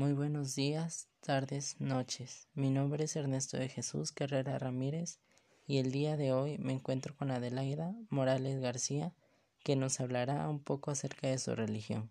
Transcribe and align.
Muy 0.00 0.14
buenos 0.14 0.54
días, 0.54 1.08
tardes, 1.20 1.78
noches. 1.78 2.48
Mi 2.54 2.70
nombre 2.70 3.04
es 3.04 3.16
Ernesto 3.16 3.58
de 3.58 3.68
Jesús 3.68 4.12
Carrera 4.12 4.58
Ramírez 4.58 5.20
y 5.66 5.76
el 5.76 5.92
día 5.92 6.16
de 6.16 6.32
hoy 6.32 6.56
me 6.56 6.72
encuentro 6.72 7.14
con 7.14 7.30
Adelaida 7.30 7.94
Morales 8.08 8.62
García 8.62 9.14
que 9.62 9.76
nos 9.76 10.00
hablará 10.00 10.48
un 10.48 10.58
poco 10.58 10.90
acerca 10.90 11.28
de 11.28 11.36
su 11.36 11.54
religión. 11.54 12.10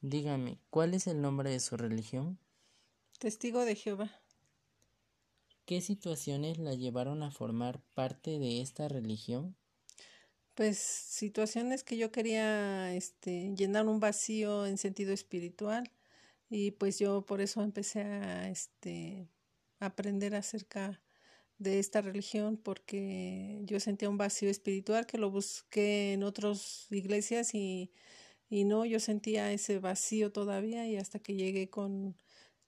Dígame, 0.00 0.60
¿cuál 0.70 0.94
es 0.94 1.08
el 1.08 1.20
nombre 1.20 1.50
de 1.50 1.58
su 1.58 1.76
religión? 1.76 2.38
Testigo 3.18 3.64
de 3.64 3.74
Jehová. 3.74 4.22
¿Qué 5.64 5.80
situaciones 5.80 6.56
la 6.58 6.74
llevaron 6.74 7.24
a 7.24 7.32
formar 7.32 7.82
parte 7.94 8.38
de 8.38 8.60
esta 8.60 8.86
religión? 8.86 9.56
Pues 10.54 10.78
situaciones 10.78 11.82
que 11.82 11.96
yo 11.96 12.12
quería 12.12 12.94
este, 12.94 13.52
llenar 13.56 13.88
un 13.88 13.98
vacío 13.98 14.66
en 14.66 14.78
sentido 14.78 15.12
espiritual 15.12 15.90
y 16.48 16.72
pues 16.72 16.98
yo 16.98 17.22
por 17.22 17.40
eso 17.40 17.62
empecé 17.62 18.02
a 18.02 18.48
este, 18.48 19.28
aprender 19.78 20.34
acerca 20.34 21.00
de 21.58 21.78
esta 21.78 22.02
religión 22.02 22.56
porque 22.56 23.60
yo 23.62 23.80
sentía 23.80 24.10
un 24.10 24.18
vacío 24.18 24.50
espiritual 24.50 25.06
que 25.06 25.18
lo 25.18 25.30
busqué 25.30 26.12
en 26.12 26.22
otras 26.22 26.86
iglesias 26.90 27.54
y, 27.54 27.90
y 28.48 28.64
no, 28.64 28.84
yo 28.84 29.00
sentía 29.00 29.52
ese 29.52 29.78
vacío 29.78 30.32
todavía 30.32 30.86
y 30.86 30.96
hasta 30.96 31.18
que 31.18 31.34
llegué 31.34 31.70
con 31.70 32.16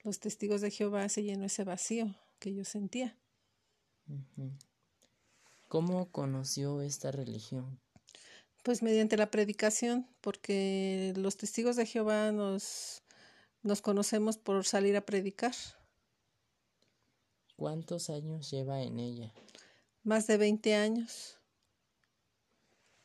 los 0.02 0.20
testigos 0.20 0.60
de 0.60 0.70
Jehová 0.70 1.08
se 1.08 1.22
llenó 1.22 1.45
ese 1.45 1.64
vacío 1.64 2.14
que 2.38 2.55
yo 2.55 2.64
sentía. 2.64 3.16
¿Cómo 5.69 6.10
conoció 6.10 6.80
esta 6.80 7.10
religión? 7.10 7.78
Pues 8.62 8.83
mediante 8.83 9.16
la 9.16 9.30
predicación, 9.30 10.06
porque 10.20 11.12
los 11.16 11.36
testigos 11.36 11.77
de 11.77 11.86
Jehová 11.86 12.33
nos 12.33 13.02
nos 13.68 13.82
conocemos 13.82 14.38
por 14.38 14.64
salir 14.64 14.96
a 14.96 15.06
predicar. 15.06 15.54
¿Cuántos 17.55 18.08
años 18.08 18.50
lleva 18.50 18.83
en 18.83 18.98
ella? 18.98 19.33
Más 20.02 20.27
de 20.27 20.38
20 20.38 20.74
años. 20.74 21.38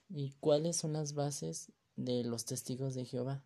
¿Y 0.09 0.31
cuáles 0.39 0.77
son 0.77 0.93
las 0.93 1.13
bases 1.13 1.71
de 1.95 2.23
los 2.23 2.45
testigos 2.45 2.95
de 2.95 3.05
Jehová? 3.05 3.43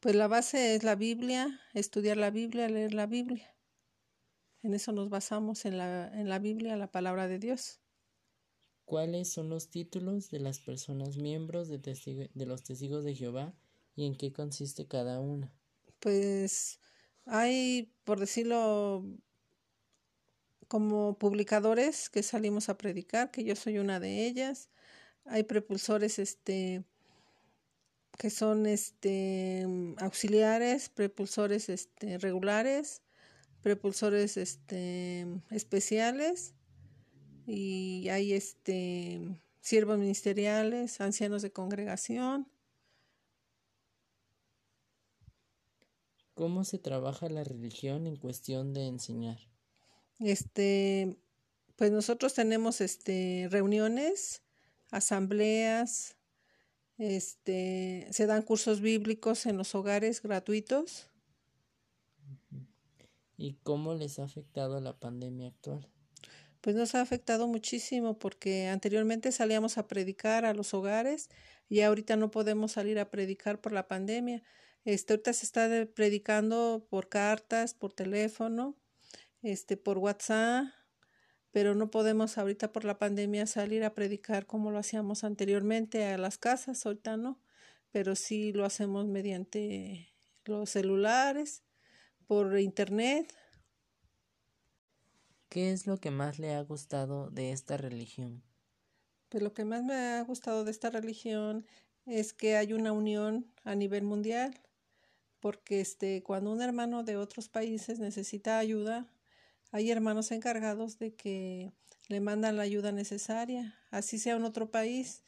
Pues 0.00 0.14
la 0.14 0.28
base 0.28 0.74
es 0.74 0.84
la 0.84 0.96
Biblia, 0.96 1.60
estudiar 1.72 2.18
la 2.18 2.30
Biblia, 2.30 2.68
leer 2.68 2.94
la 2.94 3.06
Biblia. 3.06 3.56
En 4.62 4.74
eso 4.74 4.92
nos 4.92 5.08
basamos 5.08 5.64
en 5.64 5.78
la, 5.78 6.08
en 6.12 6.28
la 6.28 6.38
Biblia, 6.38 6.76
la 6.76 6.90
palabra 6.90 7.26
de 7.26 7.38
Dios. 7.38 7.80
¿Cuáles 8.84 9.32
son 9.32 9.48
los 9.48 9.70
títulos 9.70 10.30
de 10.30 10.40
las 10.40 10.58
personas 10.58 11.16
miembros 11.16 11.68
de, 11.68 11.78
de 11.78 12.46
los 12.46 12.62
testigos 12.64 13.04
de 13.04 13.14
Jehová 13.14 13.54
y 13.94 14.04
en 14.04 14.14
qué 14.14 14.32
consiste 14.32 14.86
cada 14.86 15.20
una? 15.20 15.57
Pues 16.00 16.80
hay, 17.26 17.92
por 18.04 18.20
decirlo, 18.20 19.04
como 20.68 21.18
publicadores 21.18 22.10
que 22.10 22.22
salimos 22.22 22.68
a 22.68 22.78
predicar, 22.78 23.30
que 23.30 23.44
yo 23.44 23.56
soy 23.56 23.78
una 23.78 24.00
de 24.00 24.26
ellas. 24.26 24.68
Hay 25.24 25.44
prepulsores 25.44 26.18
este 26.18 26.84
que 28.18 28.30
son 28.30 28.66
este 28.66 29.66
auxiliares, 29.98 30.88
prepulsores 30.88 31.68
este 31.68 32.18
regulares, 32.18 33.02
prepulsores 33.62 34.36
este 34.36 35.26
especiales 35.50 36.54
y 37.46 38.08
hay 38.10 38.32
este 38.32 39.20
siervos 39.60 39.98
ministeriales, 39.98 41.00
ancianos 41.00 41.42
de 41.42 41.52
congregación, 41.52 42.48
¿Cómo 46.38 46.62
se 46.62 46.78
trabaja 46.78 47.28
la 47.28 47.42
religión 47.42 48.06
en 48.06 48.14
cuestión 48.14 48.72
de 48.72 48.86
enseñar? 48.86 49.40
Este, 50.20 51.18
pues 51.74 51.90
nosotros 51.90 52.32
tenemos 52.32 52.80
este 52.80 53.48
reuniones, 53.50 54.44
asambleas, 54.92 56.16
este, 56.96 58.06
se 58.12 58.26
dan 58.26 58.42
cursos 58.42 58.80
bíblicos 58.80 59.46
en 59.46 59.56
los 59.56 59.74
hogares 59.74 60.22
gratuitos. 60.22 61.08
¿Y 63.36 63.54
cómo 63.64 63.94
les 63.94 64.20
ha 64.20 64.22
afectado 64.22 64.80
la 64.80 64.96
pandemia 64.96 65.48
actual? 65.48 65.88
Pues 66.60 66.76
nos 66.76 66.94
ha 66.94 67.00
afectado 67.00 67.48
muchísimo 67.48 68.16
porque 68.16 68.68
anteriormente 68.68 69.32
salíamos 69.32 69.76
a 69.76 69.88
predicar 69.88 70.44
a 70.44 70.54
los 70.54 70.72
hogares 70.72 71.30
y 71.68 71.80
ahorita 71.80 72.14
no 72.14 72.30
podemos 72.30 72.70
salir 72.70 73.00
a 73.00 73.10
predicar 73.10 73.60
por 73.60 73.72
la 73.72 73.88
pandemia. 73.88 74.44
Este, 74.88 75.12
ahorita 75.12 75.34
se 75.34 75.44
está 75.44 75.68
predicando 75.94 76.86
por 76.88 77.10
cartas, 77.10 77.74
por 77.74 77.92
teléfono, 77.92 78.74
este, 79.42 79.76
por 79.76 79.98
WhatsApp, 79.98 80.64
pero 81.50 81.74
no 81.74 81.90
podemos 81.90 82.38
ahorita 82.38 82.72
por 82.72 82.86
la 82.86 82.98
pandemia 82.98 83.46
salir 83.46 83.84
a 83.84 83.92
predicar 83.92 84.46
como 84.46 84.70
lo 84.70 84.78
hacíamos 84.78 85.24
anteriormente 85.24 86.06
a 86.06 86.16
las 86.16 86.38
casas, 86.38 86.86
ahorita 86.86 87.18
no, 87.18 87.38
pero 87.90 88.16
sí 88.16 88.54
lo 88.54 88.64
hacemos 88.64 89.06
mediante 89.06 90.08
los 90.46 90.70
celulares, 90.70 91.64
por 92.26 92.58
internet. 92.58 93.30
¿Qué 95.50 95.70
es 95.70 95.86
lo 95.86 95.98
que 95.98 96.10
más 96.10 96.38
le 96.38 96.54
ha 96.54 96.62
gustado 96.62 97.28
de 97.28 97.52
esta 97.52 97.76
religión? 97.76 98.42
Pues 99.28 99.42
lo 99.42 99.52
que 99.52 99.66
más 99.66 99.84
me 99.84 99.92
ha 99.92 100.22
gustado 100.22 100.64
de 100.64 100.70
esta 100.70 100.88
religión 100.88 101.66
es 102.06 102.32
que 102.32 102.56
hay 102.56 102.72
una 102.72 102.92
unión 102.92 103.52
a 103.64 103.74
nivel 103.74 104.02
mundial 104.02 104.58
porque 105.40 105.80
este, 105.80 106.22
cuando 106.22 106.52
un 106.52 106.62
hermano 106.62 107.04
de 107.04 107.16
otros 107.16 107.48
países 107.48 107.98
necesita 107.98 108.58
ayuda, 108.58 109.06
hay 109.70 109.90
hermanos 109.90 110.30
encargados 110.32 110.98
de 110.98 111.14
que 111.14 111.72
le 112.08 112.20
mandan 112.20 112.56
la 112.56 112.62
ayuda 112.62 112.92
necesaria, 112.92 113.74
así 113.90 114.18
sea 114.18 114.36
en 114.36 114.44
otro 114.44 114.70
país. 114.70 115.24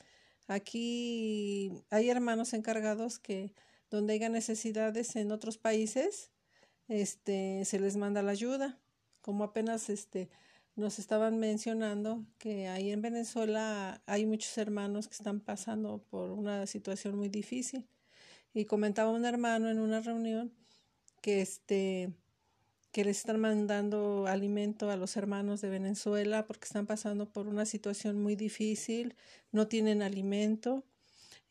Aquí 0.49 1.72
hay 1.91 2.10
hermanos 2.10 2.54
encargados 2.54 3.19
que 3.19 3.54
donde 3.91 4.15
haya 4.15 4.28
necesidades 4.28 5.15
en 5.16 5.32
otros 5.32 5.59
países, 5.59 6.31
este, 6.88 7.65
se 7.65 7.78
les 7.78 7.97
manda 7.97 8.22
la 8.22 8.32
ayuda. 8.32 8.78
Como 9.20 9.44
apenas 9.44 9.91
este, 9.91 10.31
nos 10.76 10.99
estaban 10.99 11.38
mencionando 11.38 12.25
que 12.38 12.69
ahí 12.69 12.91
en 12.91 13.03
Venezuela 13.03 14.03
hay 14.06 14.26
muchos 14.26 14.56
hermanos 14.59 15.09
que 15.09 15.15
están 15.15 15.41
pasando 15.41 16.03
por 16.10 16.31
una 16.31 16.66
situación 16.66 17.16
muy 17.16 17.28
difícil 17.28 17.87
y 18.53 18.65
comentaba 18.65 19.11
un 19.11 19.25
hermano 19.25 19.71
en 19.71 19.78
una 19.78 20.00
reunión 20.00 20.53
que 21.21 21.41
este 21.41 22.12
que 22.93 23.05
les 23.05 23.19
están 23.19 23.41
mandando 23.41 24.27
alimento 24.27 24.91
a 24.91 24.97
los 24.97 25.16
hermanos 25.16 25.61
de 25.61 25.69
Venezuela 25.69 26.47
porque 26.47 26.65
están 26.65 26.87
pasando 26.87 27.31
por 27.33 27.47
una 27.47 27.65
situación 27.65 28.21
muy 28.21 28.34
difícil, 28.34 29.15
no 29.53 29.69
tienen 29.69 30.03
alimento 30.03 30.84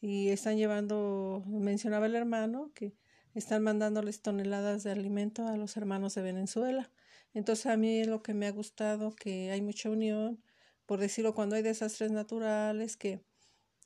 y 0.02 0.30
están 0.30 0.58
llevando, 0.58 1.44
mencionaba 1.48 2.08
el 2.08 2.16
hermano, 2.16 2.72
que 2.74 2.94
están 3.34 3.64
mandándoles 3.64 4.22
toneladas 4.22 4.84
de 4.84 4.92
alimento 4.92 5.48
a 5.48 5.56
los 5.56 5.78
hermanos 5.78 6.16
de 6.16 6.24
Venezuela. 6.24 6.92
Entonces 7.34 7.68
a 7.68 7.78
mí 7.78 8.04
lo 8.04 8.22
que 8.22 8.34
me 8.34 8.48
ha 8.48 8.52
gustado, 8.52 9.16
que 9.16 9.52
hay 9.52 9.62
mucha 9.62 9.90
unión, 9.90 10.44
por 10.86 11.00
decirlo, 11.00 11.34
cuando 11.36 11.56
hay 11.56 11.62
desastres 11.62 12.12
naturales, 12.12 12.98
que, 12.98 13.22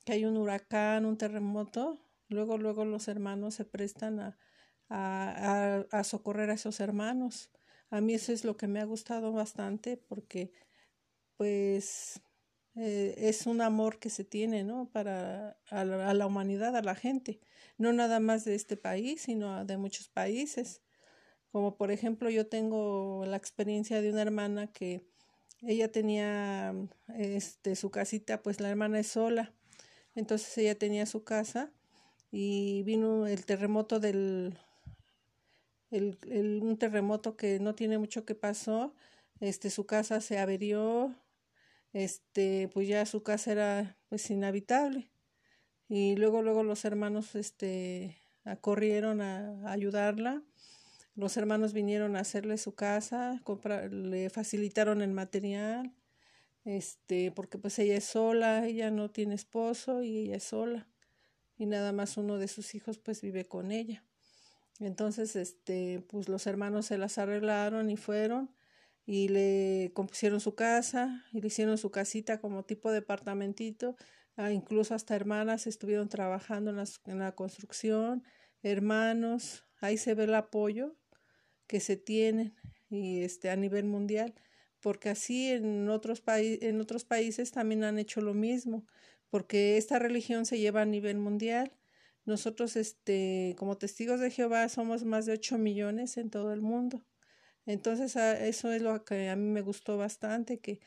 que 0.05 0.13
hay 0.13 0.25
un 0.25 0.37
huracán, 0.37 1.05
un 1.05 1.17
terremoto, 1.17 1.99
Luego, 2.33 2.57
luego 2.57 2.85
los 2.85 3.07
hermanos 3.07 3.55
se 3.55 3.65
prestan 3.65 4.35
a, 4.89 6.03
socorrer 6.03 6.49
a 6.49 6.53
esos 6.53 6.79
hermanos. 6.79 7.51
A 7.89 8.01
mí 8.01 8.13
eso 8.13 8.33
es 8.33 8.43
lo 8.43 8.57
que 8.57 8.67
me 8.67 8.79
ha 8.79 8.85
gustado 8.85 9.31
bastante 9.31 9.97
porque 9.97 10.51
pues 11.37 12.21
eh, 12.75 13.15
es 13.17 13.45
un 13.45 13.61
amor 13.61 13.99
que 13.99 14.09
se 14.09 14.23
tiene, 14.23 14.63
¿no? 14.63 14.89
Para 14.91 15.57
a 15.69 15.85
la, 15.85 16.09
a 16.09 16.13
la, 16.13 16.25
humanidad, 16.25 16.75
a 16.75 16.81
la 16.81 16.95
gente, 16.95 17.39
no 17.77 17.93
nada 17.93 18.19
más 18.19 18.45
de 18.45 18.55
este 18.55 18.77
país, 18.77 19.21
sino 19.21 19.63
de 19.65 19.77
muchos 19.77 20.09
países. 20.09 20.81
Como 21.51 21.77
por 21.77 21.91
ejemplo, 21.91 22.29
yo 22.29 22.47
tengo 22.47 23.25
la 23.27 23.37
experiencia 23.37 24.01
de 24.01 24.11
una 24.11 24.23
hermana 24.23 24.71
que 24.71 25.05
ella 25.61 25.91
tenía 25.91 26.73
este 27.15 27.75
su 27.75 27.91
casita, 27.91 28.41
pues 28.41 28.59
la 28.59 28.69
hermana 28.69 28.99
es 28.99 29.07
sola. 29.07 29.53
Entonces 30.15 30.57
ella 30.57 30.77
tenía 30.77 31.05
su 31.05 31.23
casa 31.23 31.71
y 32.35 32.81
vino 32.81 33.27
el 33.27 33.45
terremoto 33.45 33.99
del 33.99 34.57
el, 35.91 36.17
el, 36.31 36.61
un 36.63 36.77
terremoto 36.79 37.37
que 37.37 37.59
no 37.59 37.75
tiene 37.75 37.99
mucho 37.99 38.25
que 38.25 38.33
pasó 38.33 38.95
este 39.39 39.69
su 39.69 39.85
casa 39.85 40.19
se 40.19 40.39
averió 40.39 41.15
este 41.93 42.69
pues 42.73 42.87
ya 42.87 43.05
su 43.05 43.21
casa 43.21 43.51
era 43.51 43.97
pues 44.09 44.29
inhabitable. 44.31 45.11
Y 45.87 46.15
luego 46.15 46.41
luego 46.41 46.63
los 46.63 46.85
hermanos 46.85 47.35
este 47.35 48.17
corrieron 48.61 49.21
a, 49.21 49.71
ayudarla. 49.71 50.41
Los 51.15 51.37
hermanos 51.37 51.73
vinieron 51.73 52.15
a 52.15 52.21
hacerle 52.21 52.57
su 52.57 52.73
casa 52.73 53.39
comprar, 53.43 53.93
le 53.93 54.31
facilitaron 54.31 55.03
el 55.03 55.11
material 55.11 55.93
este 56.65 57.31
porque 57.31 57.59
pues 57.59 57.77
ella 57.77 57.97
es 57.97 58.05
sola 58.05 58.65
ella 58.65 58.89
no 58.89 59.11
tiene 59.11 59.35
esposo 59.35 60.01
y 60.01 60.17
ella 60.17 60.37
es 60.37 60.43
sola 60.43 60.87
y 61.57 61.65
nada 61.65 61.91
más 61.91 62.17
uno 62.17 62.37
de 62.37 62.47
sus 62.47 62.75
hijos 62.75 62.97
pues 62.99 63.21
vive 63.21 63.45
con 63.45 63.71
ella. 63.71 64.03
Entonces, 64.79 65.35
este, 65.35 66.03
pues 66.09 66.29
los 66.29 66.47
hermanos 66.47 66.87
se 66.87 66.97
las 66.97 67.17
arreglaron 67.17 67.89
y 67.89 67.97
fueron 67.97 68.53
y 69.05 69.27
le 69.27 69.91
compusieron 69.93 70.39
su 70.39 70.55
casa 70.55 71.25
y 71.31 71.41
le 71.41 71.47
hicieron 71.47 71.77
su 71.77 71.91
casita 71.91 72.39
como 72.39 72.63
tipo 72.63 72.91
departamentito. 72.91 73.95
Ah, 74.35 74.51
incluso 74.51 74.95
hasta 74.95 75.15
hermanas 75.15 75.67
estuvieron 75.67 76.09
trabajando 76.09 76.71
en, 76.71 76.83
en 77.05 77.19
la 77.19 77.33
construcción, 77.33 78.23
hermanos, 78.63 79.65
ahí 79.79 79.97
se 79.97 80.15
ve 80.15 80.23
el 80.23 80.33
apoyo 80.33 80.95
que 81.67 81.79
se 81.79 81.97
tienen 81.97 82.55
y 82.89 83.21
este 83.21 83.49
a 83.51 83.55
nivel 83.55 83.85
mundial 83.85 84.33
porque 84.83 85.09
así 85.09 85.49
en 85.49 85.87
otros, 85.87 86.21
en 86.27 86.81
otros 86.81 87.05
países 87.05 87.51
también 87.51 87.85
han 87.85 87.97
hecho 87.97 88.19
lo 88.19 88.33
mismo, 88.33 88.85
porque 89.33 89.77
esta 89.77 89.97
religión 89.97 90.45
se 90.45 90.59
lleva 90.59 90.83
a 90.83 90.85
nivel 90.85 91.17
mundial. 91.17 91.71
Nosotros, 92.23 92.75
este, 92.75 93.55
como 93.57 93.79
testigos 93.79 94.19
de 94.19 94.29
Jehová, 94.29 94.69
somos 94.69 95.05
más 95.05 95.25
de 95.25 95.33
8 95.33 95.57
millones 95.57 96.17
en 96.17 96.29
todo 96.29 96.53
el 96.53 96.61
mundo. 96.61 97.03
Entonces, 97.65 98.15
eso 98.15 98.71
es 98.71 98.83
lo 98.83 99.03
que 99.03 99.29
a 99.29 99.35
mí 99.35 99.49
me 99.49 99.61
gustó 99.61 99.97
bastante, 99.97 100.59
que 100.59 100.81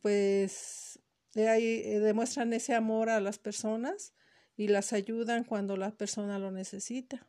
pues 0.00 1.00
ahí 1.34 1.82
eh, 1.84 1.98
demuestran 1.98 2.52
ese 2.52 2.72
amor 2.72 3.10
a 3.10 3.20
las 3.20 3.40
personas 3.40 4.14
y 4.56 4.68
las 4.68 4.92
ayudan 4.92 5.42
cuando 5.42 5.76
la 5.76 5.90
persona 5.90 6.38
lo 6.38 6.52
necesita. 6.52 7.26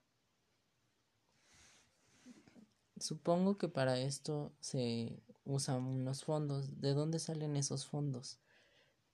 Supongo 3.00 3.58
que 3.58 3.70
para 3.70 3.98
esto 3.98 4.54
se 4.60 5.24
usan 5.46 5.82
unos 5.82 6.26
fondos. 6.26 6.80
¿De 6.80 6.94
dónde 6.94 7.18
salen 7.18 7.56
esos 7.56 7.88
fondos? 7.88 8.40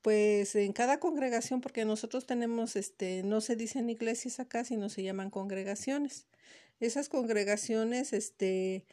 Pues 0.05 0.55
en 0.55 0.71
cada 0.71 0.99
congregación, 0.99 1.61
porque 1.61 1.83
nosotros 1.83 2.27
tenemos, 2.27 2.75
este, 2.75 3.23
no 3.23 3.41
se 3.41 3.55
dicen 3.55 3.89
iglesias 3.89 4.39
acá, 4.39 4.63
sino 4.63 4.87
se 4.87 5.01
llaman 5.01 5.31
congregaciones. 5.31 6.27
Esas 6.79 7.09
congregaciones, 7.09 8.13
este, 8.13 8.85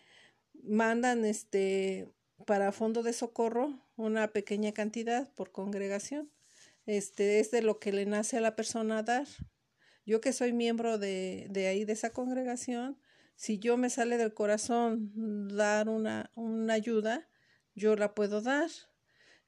mandan, 0.63 1.27
este, 1.27 2.09
para 2.47 2.73
fondo 2.73 3.03
de 3.03 3.13
socorro 3.13 3.79
una 3.97 4.29
pequeña 4.29 4.73
cantidad 4.73 5.31
por 5.35 5.53
congregación. 5.53 6.31
Este 6.87 7.41
es 7.41 7.51
de 7.51 7.61
lo 7.61 7.79
que 7.79 7.93
le 7.93 8.07
nace 8.07 8.39
a 8.39 8.41
la 8.41 8.57
persona 8.57 9.03
dar. 9.03 9.27
Yo 10.07 10.23
que 10.23 10.33
soy 10.33 10.55
miembro 10.55 10.97
de, 10.97 11.47
de 11.51 11.67
ahí, 11.67 11.85
de 11.85 11.93
esa 11.93 12.09
congregación, 12.09 12.99
si 13.37 13.59
yo 13.59 13.77
me 13.77 13.91
sale 13.91 14.17
del 14.17 14.33
corazón 14.33 15.13
dar 15.55 15.91
una, 15.91 16.31
una 16.37 16.73
ayuda, 16.73 17.29
yo 17.75 17.97
la 17.97 18.15
puedo 18.15 18.41
dar. 18.41 18.71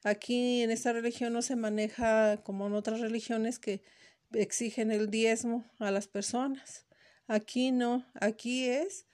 Aquí 0.05 0.61
en 0.61 0.69
esta 0.69 0.93
religión 0.93 1.33
no 1.33 1.41
se 1.41 1.55
maneja 1.55 2.37
como 2.43 2.67
en 2.67 2.73
otras 2.73 2.99
religiones 2.99 3.57
que 3.57 3.81
exigen 4.33 4.91
el 4.91 5.09
diezmo 5.09 5.65
a 5.79 5.89
las 5.89 6.07
personas. 6.07 6.85
Aquí 7.25 7.71
no, 7.71 8.05
aquí 8.13 8.69
es 8.69 9.07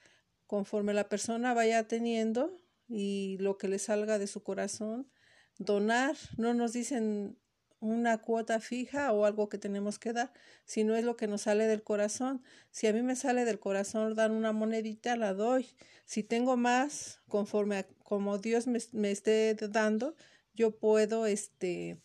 conforme 0.46 0.92
la 0.92 1.08
persona 1.08 1.54
vaya 1.54 1.88
teniendo 1.88 2.54
y 2.90 3.38
lo 3.40 3.56
que 3.56 3.68
le 3.68 3.78
salga 3.78 4.18
de 4.18 4.26
su 4.26 4.42
corazón, 4.42 5.08
donar. 5.56 6.14
No 6.36 6.52
nos 6.52 6.74
dicen 6.74 7.38
una 7.80 8.18
cuota 8.18 8.60
fija 8.60 9.12
o 9.12 9.24
algo 9.24 9.48
que 9.48 9.56
tenemos 9.56 9.98
que 9.98 10.12
dar, 10.12 10.34
sino 10.66 10.94
es 10.94 11.04
lo 11.04 11.16
que 11.16 11.26
nos 11.26 11.40
sale 11.40 11.68
del 11.68 11.82
corazón. 11.82 12.42
Si 12.70 12.86
a 12.86 12.92
mí 12.92 13.00
me 13.00 13.16
sale 13.16 13.46
del 13.46 13.60
corazón 13.60 14.14
dar 14.14 14.30
una 14.30 14.52
monedita, 14.52 15.16
la 15.16 15.32
doy. 15.32 15.70
Si 16.04 16.22
tengo 16.22 16.58
más, 16.58 17.22
conforme 17.28 17.78
a 17.78 17.86
como 18.04 18.36
Dios 18.36 18.66
me, 18.66 18.78
me 18.92 19.10
esté 19.10 19.54
dando, 19.54 20.16
yo 20.54 20.78
puedo 20.78 21.26
este, 21.26 22.00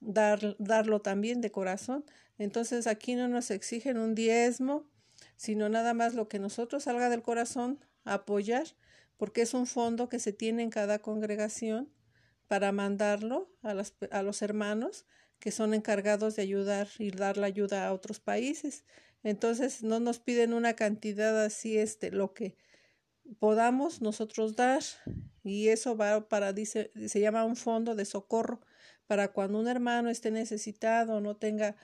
dar, 0.00 0.56
darlo 0.58 1.00
también 1.00 1.40
de 1.40 1.50
corazón. 1.50 2.04
Entonces 2.38 2.86
aquí 2.86 3.14
no 3.14 3.28
nos 3.28 3.50
exigen 3.50 3.98
un 3.98 4.14
diezmo, 4.14 4.86
sino 5.36 5.68
nada 5.68 5.94
más 5.94 6.14
lo 6.14 6.28
que 6.28 6.38
nosotros 6.38 6.84
salga 6.84 7.08
del 7.10 7.22
corazón, 7.22 7.78
apoyar, 8.04 8.66
porque 9.16 9.42
es 9.42 9.54
un 9.54 9.66
fondo 9.66 10.08
que 10.08 10.18
se 10.18 10.32
tiene 10.32 10.62
en 10.62 10.70
cada 10.70 11.00
congregación 11.00 11.92
para 12.48 12.72
mandarlo 12.72 13.52
a, 13.62 13.74
las, 13.74 13.94
a 14.10 14.22
los 14.22 14.42
hermanos 14.42 15.06
que 15.38 15.50
son 15.50 15.74
encargados 15.74 16.36
de 16.36 16.42
ayudar 16.42 16.88
y 16.98 17.10
dar 17.10 17.36
la 17.36 17.46
ayuda 17.46 17.86
a 17.86 17.92
otros 17.92 18.20
países. 18.20 18.84
Entonces 19.22 19.82
no 19.82 20.00
nos 20.00 20.18
piden 20.18 20.52
una 20.52 20.74
cantidad 20.74 21.42
así, 21.42 21.78
este, 21.78 22.10
lo 22.10 22.32
que 22.32 22.56
podamos 23.38 24.00
nosotros 24.00 24.56
dar 24.56 24.82
y 25.42 25.68
eso 25.68 25.96
va 25.96 26.28
para, 26.28 26.52
dice, 26.52 26.90
se 27.06 27.20
llama 27.20 27.44
un 27.44 27.56
fondo 27.56 27.94
de 27.94 28.04
socorro 28.04 28.60
para 29.06 29.32
cuando 29.32 29.58
un 29.58 29.68
hermano 29.68 30.10
esté 30.10 30.30
necesitado, 30.30 31.20
no 31.20 31.36
tenga 31.36 31.76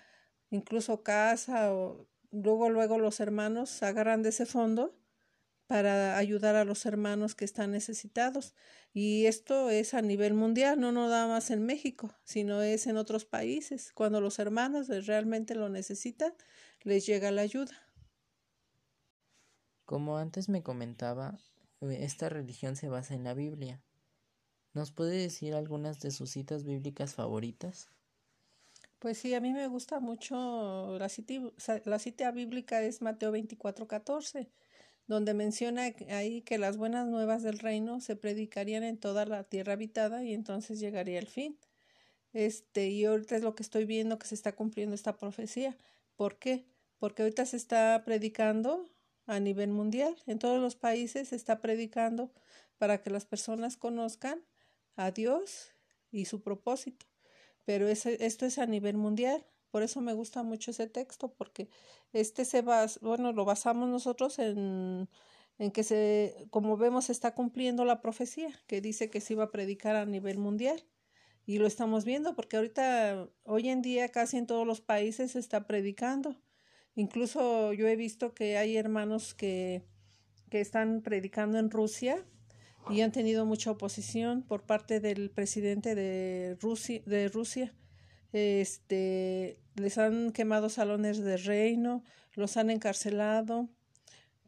incluso 0.51 1.03
casa 1.03 1.73
o 1.73 2.09
luego, 2.31 2.71
luego 2.71 2.99
los 2.99 3.21
hermanos 3.21 3.83
agarran 3.83 4.23
de 4.23 4.31
ese 4.31 4.47
fondo 4.47 4.97
para 5.67 6.17
ayudar 6.17 6.55
a 6.55 6.65
los 6.65 6.87
hermanos 6.87 7.35
que 7.35 7.45
están 7.45 7.73
necesitados. 7.73 8.55
Y 8.93 9.27
esto 9.27 9.71
es 9.71 9.95
a 9.95 10.03
nivel 10.03 10.35
mundial, 10.35 10.81
no 10.81 10.93
nada 10.93 11.27
más 11.27 11.51
en 11.51 11.67
México, 11.67 12.15
sino 12.25 12.63
es 12.63 12.87
en 12.87 12.97
otros 12.97 13.25
países. 13.25 13.93
Cuando 13.93 14.21
los 14.21 14.39
hermanos 14.39 14.89
realmente 15.07 15.55
lo 15.55 15.69
necesitan, 15.69 16.33
les 16.83 17.05
llega 17.07 17.33
la 17.33 17.43
ayuda. 17.43 17.86
Como 19.87 20.19
antes 20.19 20.51
me 20.51 20.63
comentaba, 20.63 21.39
eh, 21.81 21.99
esta 22.01 22.29
religión 22.29 22.77
se 22.77 22.89
basa 22.89 23.15
en 23.15 23.25
la 23.25 23.33
Biblia. 23.33 23.81
¿Nos 24.75 24.93
puede 24.93 25.17
decir 25.17 25.55
algunas 25.55 26.01
de 26.01 26.11
sus 26.11 26.31
citas 26.31 26.65
bíblicas 26.65 27.15
favoritas? 27.15 27.89
Pues 28.99 29.17
sí, 29.17 29.35
a 29.35 29.41
mí 29.41 29.53
me 29.55 29.69
gusta 29.69 30.01
mucho 30.01 30.99
la 30.99 31.09
cita, 31.09 31.35
la 31.85 31.99
cita 31.99 32.31
bíblica 32.31 32.83
es 32.83 33.01
Mateo 33.01 33.33
24, 33.33 33.89
14 33.89 34.51
donde 35.07 35.35
menciona 35.35 35.95
ahí 36.11 36.43
que 36.43 36.59
las 36.59 36.77
buenas 36.77 37.07
nuevas 37.07 37.43
del 37.43 37.59
reino 37.59 38.01
se 38.01 38.17
predicarían 38.17 38.83
en 38.83 38.99
toda 38.99 39.25
la 39.25 39.45
tierra 39.45 39.75
habitada 39.75 40.25
y 40.25 40.35
entonces 40.35 40.81
llegaría 40.81 41.19
el 41.19 41.29
fin. 41.29 41.59
Este, 42.33 42.89
y 42.89 43.05
ahorita 43.05 43.37
es 43.37 43.43
lo 43.43 43.55
que 43.55 43.63
estoy 43.63 43.85
viendo 43.85 44.19
que 44.19 44.27
se 44.27 44.35
está 44.35 44.55
cumpliendo 44.55 44.95
esta 44.95 45.17
profecía. 45.17 45.77
¿Por 46.17 46.39
qué? 46.39 46.67
Porque 46.99 47.23
ahorita 47.23 47.47
se 47.47 47.57
está 47.57 48.03
predicando 48.05 48.89
a 49.27 49.41
nivel 49.41 49.71
mundial. 49.71 50.17
En 50.27 50.39
todos 50.39 50.61
los 50.61 50.77
países 50.77 51.29
se 51.29 51.37
está 51.37 51.61
predicando 51.61 52.33
para 52.79 53.03
que 53.03 53.11
las 53.11 53.27
personas 53.27 53.77
conozcan 53.77 54.45
a 54.97 55.11
Dios 55.11 55.73
y 56.11 56.27
su 56.27 56.43
propósito. 56.43 57.07
Pero 57.65 57.89
esto 57.89 58.47
es 58.47 58.59
a 58.59 58.67
nivel 58.67 58.97
mundial. 58.97 59.45
Por 59.71 59.83
eso 59.83 60.01
me 60.01 60.15
gusta 60.15 60.43
mucho 60.43 60.71
ese 60.71 60.87
texto, 60.87 61.35
porque 61.35 61.69
este 62.13 62.45
se 62.45 62.63
va, 62.63 62.87
bueno, 63.03 63.33
lo 63.33 63.45
basamos 63.45 63.89
nosotros 63.89 64.39
en, 64.39 65.09
en 65.59 65.71
que 65.71 65.83
se, 65.83 66.47
como 66.51 66.77
vemos, 66.77 67.11
está 67.11 67.35
cumpliendo 67.35 67.85
la 67.85 68.01
profecía 68.01 68.49
que 68.67 68.81
dice 68.81 69.11
que 69.11 69.21
se 69.21 69.35
iba 69.35 69.45
a 69.45 69.51
predicar 69.51 69.97
a 69.97 70.07
nivel 70.07 70.39
mundial. 70.39 70.83
Y 71.45 71.59
lo 71.59 71.67
estamos 71.67 72.05
viendo 72.05 72.35
porque 72.35 72.57
ahorita, 72.57 73.29
hoy 73.45 73.69
en 73.69 73.83
día, 73.83 74.09
casi 74.09 74.37
en 74.37 74.47
todos 74.47 74.67
los 74.67 74.81
países 74.81 75.33
se 75.33 75.39
está 75.39 75.67
predicando. 75.67 76.37
Incluso 76.97 77.73
yo 77.75 77.87
he 77.87 77.95
visto 77.95 78.35
que 78.35 78.57
hay 78.57 78.77
hermanos 78.77 79.35
que, 79.35 79.83
que 80.51 80.61
están 80.61 81.03
predicando 81.03 81.59
en 81.59 81.71
Rusia 81.71 82.25
y 82.91 83.03
han 83.03 83.13
tenido 83.13 83.45
mucha 83.45 83.71
oposición 83.71 84.43
por 84.43 84.63
parte 84.63 85.01
del 85.01 85.31
presidente 85.31 85.95
de 85.95 86.57
Rusia, 86.61 87.03
de 87.07 87.29
Rusia. 87.29 87.75
Este, 88.33 89.59
les 89.75 89.99
han 89.99 90.33
quemado 90.33 90.69
salones 90.69 91.19
de 91.19 91.37
reino, 91.37 92.03
los 92.35 92.57
han 92.57 92.71
encarcelado 92.71 93.69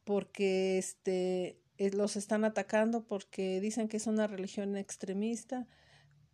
porque 0.05 0.79
este, 0.79 1.61
eh, 1.77 1.91
los 1.93 2.17
están 2.17 2.45
atacando 2.45 3.05
porque 3.05 3.61
dicen 3.61 3.89
que 3.89 3.99
es 3.99 4.07
una 4.07 4.27
religión 4.27 4.77
extremista, 4.77 5.67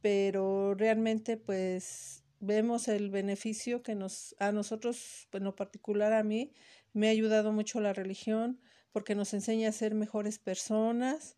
pero 0.00 0.75
realmente 0.75 1.37
pues 1.37 2.24
vemos 2.41 2.88
el 2.88 3.11
beneficio 3.11 3.83
que 3.83 3.95
nos 3.95 4.35
a 4.38 4.53
nosotros, 4.53 5.29
en 5.33 5.45
lo 5.45 5.57
particular 5.57 6.12
a 6.12 6.23
mí, 6.23 6.53
me 6.93 7.09
ha 7.09 7.11
ayudado 7.11 7.53
mucho 7.53 7.81
la 7.81 7.93
religión 7.93 8.61
porque 8.93 9.14
nos 9.14 9.35
enseña 9.35 9.69
a 9.69 9.73
ser 9.73 9.95
mejores 9.95 10.38
personas 10.38 11.37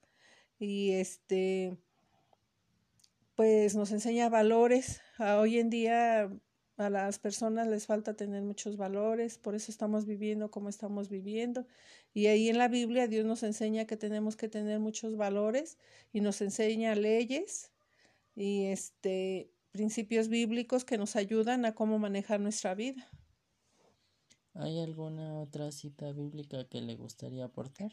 y 0.58 0.92
este 0.92 1.78
pues 3.34 3.76
nos 3.76 3.92
enseña 3.92 4.28
valores. 4.28 5.00
hoy 5.18 5.58
en 5.58 5.70
día 5.70 6.30
a 6.76 6.90
las 6.90 7.18
personas 7.18 7.66
les 7.68 7.86
falta 7.86 8.14
tener 8.14 8.42
muchos 8.42 8.76
valores, 8.76 9.38
por 9.38 9.54
eso 9.54 9.70
estamos 9.70 10.06
viviendo 10.06 10.50
como 10.50 10.68
estamos 10.68 11.08
viviendo. 11.08 11.66
Y 12.12 12.26
ahí 12.26 12.48
en 12.48 12.58
la 12.58 12.68
Biblia 12.68 13.08
Dios 13.08 13.24
nos 13.24 13.42
enseña 13.42 13.86
que 13.86 13.96
tenemos 13.96 14.36
que 14.36 14.48
tener 14.48 14.80
muchos 14.80 15.16
valores 15.16 15.78
y 16.12 16.20
nos 16.20 16.40
enseña 16.40 16.94
leyes 16.94 17.72
y 18.34 18.66
este 18.66 19.50
principios 19.76 20.28
bíblicos 20.28 20.86
que 20.86 20.96
nos 20.96 21.16
ayudan 21.16 21.66
a 21.66 21.74
cómo 21.74 21.98
manejar 21.98 22.40
nuestra 22.40 22.74
vida. 22.74 23.06
¿Hay 24.54 24.80
alguna 24.80 25.38
otra 25.38 25.70
cita 25.70 26.12
bíblica 26.12 26.66
que 26.66 26.80
le 26.80 26.96
gustaría 26.96 27.44
aportar? 27.44 27.92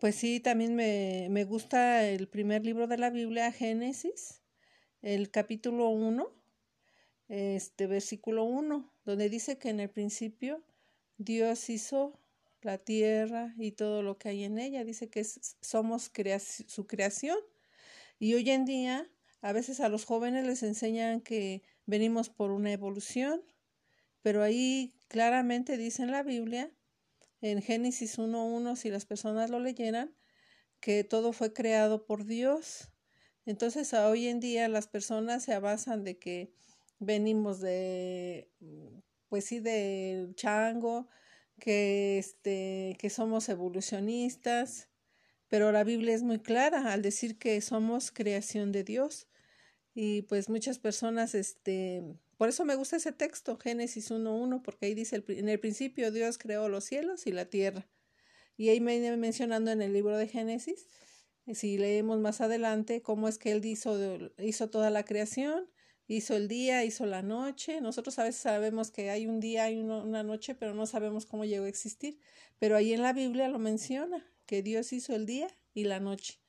Pues 0.00 0.16
sí, 0.16 0.40
también 0.40 0.74
me, 0.74 1.28
me 1.30 1.44
gusta 1.44 2.04
el 2.08 2.26
primer 2.26 2.64
libro 2.64 2.88
de 2.88 2.98
la 2.98 3.10
Biblia, 3.10 3.52
Génesis, 3.52 4.42
el 5.02 5.30
capítulo 5.30 5.88
1, 5.90 6.28
este 7.28 7.86
versículo 7.86 8.42
1, 8.42 8.92
donde 9.04 9.28
dice 9.28 9.56
que 9.56 9.68
en 9.68 9.78
el 9.78 9.90
principio 9.90 10.64
Dios 11.16 11.70
hizo 11.70 12.18
la 12.62 12.78
tierra 12.78 13.54
y 13.56 13.70
todo 13.70 14.02
lo 14.02 14.18
que 14.18 14.30
hay 14.30 14.42
en 14.42 14.58
ella. 14.58 14.82
Dice 14.82 15.08
que 15.08 15.24
somos 15.60 16.10
su 16.66 16.86
creación. 16.88 17.38
Y 18.18 18.34
hoy 18.34 18.50
en 18.50 18.64
día, 18.64 19.08
a 19.42 19.52
veces 19.52 19.80
a 19.80 19.88
los 19.88 20.04
jóvenes 20.04 20.46
les 20.46 20.62
enseñan 20.62 21.20
que 21.20 21.62
venimos 21.86 22.28
por 22.28 22.50
una 22.50 22.72
evolución, 22.72 23.42
pero 24.22 24.42
ahí 24.42 24.92
claramente 25.08 25.76
dice 25.76 26.02
en 26.02 26.10
la 26.10 26.22
Biblia, 26.22 26.70
en 27.40 27.62
Génesis 27.62 28.18
1.1, 28.18 28.76
si 28.76 28.90
las 28.90 29.06
personas 29.06 29.50
lo 29.50 29.60
leyeran, 29.60 30.14
que 30.80 31.04
todo 31.04 31.32
fue 31.32 31.52
creado 31.52 32.04
por 32.04 32.24
Dios. 32.24 32.90
Entonces, 33.46 33.92
hoy 33.94 34.28
en 34.28 34.40
día 34.40 34.68
las 34.68 34.88
personas 34.88 35.44
se 35.44 35.58
basan 35.58 36.04
de 36.04 36.18
que 36.18 36.52
venimos 36.98 37.60
de, 37.60 38.50
pues 39.28 39.46
sí, 39.46 39.60
del 39.60 40.34
chango, 40.34 41.08
que, 41.58 42.18
este, 42.18 42.96
que 42.98 43.10
somos 43.10 43.48
evolucionistas, 43.48 44.88
pero 45.48 45.72
la 45.72 45.84
Biblia 45.84 46.14
es 46.14 46.22
muy 46.22 46.38
clara 46.40 46.92
al 46.92 47.02
decir 47.02 47.38
que 47.38 47.60
somos 47.60 48.12
creación 48.12 48.70
de 48.70 48.84
Dios. 48.84 49.26
Y 49.94 50.22
pues 50.22 50.48
muchas 50.48 50.78
personas, 50.78 51.34
este, 51.34 52.02
por 52.36 52.48
eso 52.48 52.64
me 52.64 52.76
gusta 52.76 52.96
ese 52.96 53.12
texto, 53.12 53.56
Génesis 53.58 54.10
1.1, 54.10 54.62
porque 54.62 54.86
ahí 54.86 54.94
dice, 54.94 55.24
en 55.28 55.48
el 55.48 55.60
principio 55.60 56.10
Dios 56.10 56.38
creó 56.38 56.68
los 56.68 56.84
cielos 56.84 57.26
y 57.26 57.32
la 57.32 57.46
tierra. 57.46 57.88
Y 58.56 58.68
ahí 58.68 58.80
me 58.80 58.98
viene 58.98 59.16
mencionando 59.16 59.70
en 59.70 59.82
el 59.82 59.92
libro 59.92 60.16
de 60.16 60.28
Génesis, 60.28 60.86
si 61.52 61.78
leemos 61.78 62.20
más 62.20 62.40
adelante, 62.40 63.02
cómo 63.02 63.26
es 63.26 63.38
que 63.38 63.52
Él 63.52 63.64
hizo, 63.64 63.98
hizo 64.38 64.70
toda 64.70 64.90
la 64.90 65.04
creación 65.04 65.68
hizo 66.14 66.34
el 66.34 66.48
día, 66.48 66.84
hizo 66.84 67.06
la 67.06 67.22
noche. 67.22 67.80
Nosotros 67.80 68.18
a 68.18 68.24
veces 68.24 68.40
sabemos 68.40 68.90
que 68.90 69.10
hay 69.10 69.26
un 69.26 69.40
día 69.40 69.70
y 69.70 69.78
una 69.78 70.22
noche, 70.22 70.54
pero 70.54 70.74
no 70.74 70.86
sabemos 70.86 71.26
cómo 71.26 71.44
llegó 71.44 71.64
a 71.64 71.68
existir. 71.68 72.18
Pero 72.58 72.76
ahí 72.76 72.92
en 72.92 73.02
la 73.02 73.12
Biblia 73.12 73.48
lo 73.48 73.58
menciona, 73.58 74.26
que 74.46 74.62
Dios 74.62 74.92
hizo 74.92 75.14
el 75.14 75.26
día 75.26 75.48
y 75.72 75.84
la 75.84 76.00
noche. 76.00 76.40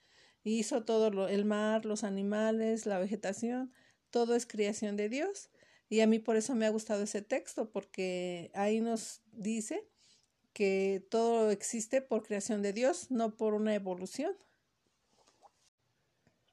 Hizo 0.43 0.83
todo 0.83 1.12
lo, 1.12 1.27
el 1.27 1.45
mar, 1.45 1.86
los 1.86 2.03
animales, 2.03 2.86
la 2.86 3.00
vegetación, 3.00 3.71
todo 4.10 4.36
es 4.36 4.45
creación 4.45 4.95
de 4.98 5.10
Dios. 5.10 5.50
Y 5.89 6.00
a 6.01 6.07
mí 6.07 6.19
por 6.19 6.38
eso 6.38 6.55
me 6.55 6.65
ha 6.65 6.69
gustado 6.69 7.03
ese 7.03 7.21
texto, 7.21 7.69
porque 7.69 8.51
ahí 8.53 8.79
nos 8.79 9.21
dice 9.31 9.88
que 10.53 11.05
todo 11.10 11.51
existe 11.51 12.01
por 12.01 12.24
creación 12.24 12.62
de 12.62 12.74
Dios, 12.74 13.12
no 13.12 13.36
por 13.36 13.53
una 13.53 13.75
evolución. 13.75 14.36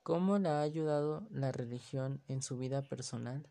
¿Cómo 0.02 0.38
le 0.38 0.48
ha 0.48 0.62
ayudado 0.62 1.28
la 1.30 1.52
religión 1.52 2.22
en 2.28 2.42
su 2.42 2.58
vida 2.58 2.82
personal? 2.82 3.46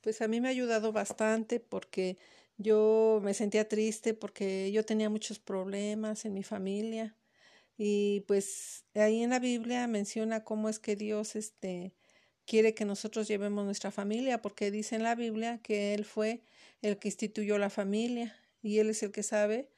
Pues 0.00 0.22
a 0.22 0.28
mí 0.28 0.40
me 0.40 0.48
ha 0.48 0.52
ayudado 0.52 0.92
bastante 0.92 1.58
porque 1.58 2.18
yo 2.56 3.20
me 3.22 3.34
sentía 3.34 3.68
triste 3.68 4.14
porque 4.14 4.70
yo 4.72 4.84
tenía 4.84 5.10
muchos 5.10 5.38
problemas 5.38 6.24
en 6.24 6.34
mi 6.34 6.42
familia 6.42 7.16
y 7.78 8.20
pues 8.26 8.84
ahí 8.94 9.22
en 9.22 9.30
la 9.30 9.38
Biblia 9.38 9.86
menciona 9.86 10.44
cómo 10.44 10.68
es 10.68 10.78
que 10.78 10.96
Dios 10.96 11.36
este 11.36 11.94
quiere 12.46 12.74
que 12.74 12.84
nosotros 12.84 13.28
llevemos 13.28 13.64
nuestra 13.64 13.90
familia 13.90 14.40
porque 14.40 14.70
dice 14.70 14.96
en 14.96 15.02
la 15.02 15.14
Biblia 15.14 15.58
que 15.62 15.94
él 15.94 16.04
fue 16.04 16.42
el 16.82 16.98
que 16.98 17.08
instituyó 17.08 17.58
la 17.58 17.70
familia 17.70 18.34
y 18.62 18.78
él 18.78 18.90
es 18.90 19.02
el 19.02 19.12
que 19.12 19.22
sabe 19.22 19.70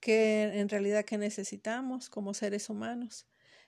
que 0.00 0.42
en 0.42 0.68
realidad 0.68 1.04
que 1.04 1.18
necesitamos 1.18 2.10
como 2.10 2.34
seres 2.34 2.70
humanos. 2.70 3.26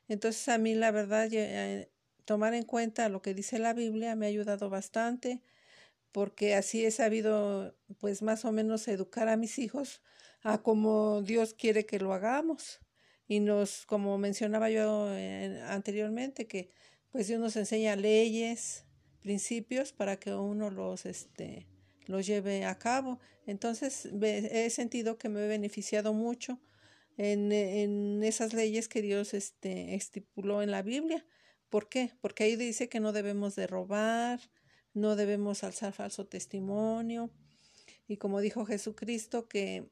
Entonces 0.09 0.49
a 0.49 0.59
mí 0.59 0.75
la 0.75 0.91
verdad 0.91 1.29
eh, 1.33 1.91
tomar 2.25 2.55
en 2.55 2.65
cuenta 2.65 3.09
lo 3.09 3.23
que 3.23 3.35
dice 3.35 3.59
la 3.59 3.75
Biblia 3.75 4.17
me 4.17 4.27
ha 4.27 4.29
ayudado 4.31 4.71
bastante 4.71 5.43
porque 6.13 6.55
así 6.55 6.85
he 6.85 6.91
sabido 6.91 7.77
pues 7.99 8.23
más 8.23 8.45
o 8.45 8.53
menos 8.53 8.89
educar 8.89 9.29
a 9.29 9.37
mis 9.37 9.59
hijos 9.59 10.03
a 10.43 10.63
como 10.63 11.23
Dios 11.23 11.55
quiere 11.55 11.87
que 11.87 11.99
lo 11.99 12.15
hagamos 12.15 12.81
y 13.29 13.41
nos 13.41 13.87
como 13.87 14.19
mencionaba 14.19 14.71
yo 14.71 15.09
eh, 15.15 15.63
anteriormente 15.69 16.47
que 16.47 16.71
pues 17.11 17.29
Dios 17.29 17.39
nos 17.39 17.57
enseña 17.57 17.95
leyes 17.95 18.85
principios 19.21 19.93
para 19.93 20.19
que 20.19 20.35
uno 20.35 20.71
los 20.71 21.07
este 21.07 21.69
los 22.07 22.27
lleve 22.27 22.65
a 22.65 22.79
cabo 22.79 23.21
entonces 23.47 24.07
he 24.23 24.69
sentido 24.71 25.19
que 25.19 25.29
me 25.29 25.45
he 25.45 25.49
beneficiado 25.49 26.13
mucho 26.13 26.59
en, 27.19 27.51
en 27.53 28.23
esas 28.23 28.55
leyes 28.55 28.89
que 28.89 29.03
Dios 29.03 29.35
este, 29.35 29.95
estipuló 29.95 30.63
en 30.63 30.71
la 30.71 30.83
Biblia. 30.83 31.27
¿Por 31.69 31.89
qué? 31.89 32.13
Porque 32.21 32.45
ahí 32.45 32.57
dice 32.57 32.89
que 32.89 33.01
no 33.01 33.13
debemos 33.13 33.57
de 33.57 33.67
robar, 33.67 34.41
no 34.95 35.17
debemos 35.17 35.65
alzar 35.65 35.93
falso 35.93 36.27
testimonio. 36.27 37.31
Y 38.07 38.17
como 38.17 38.41
dijo 38.41 38.65
Jesucristo, 38.65 39.49
que, 39.49 39.91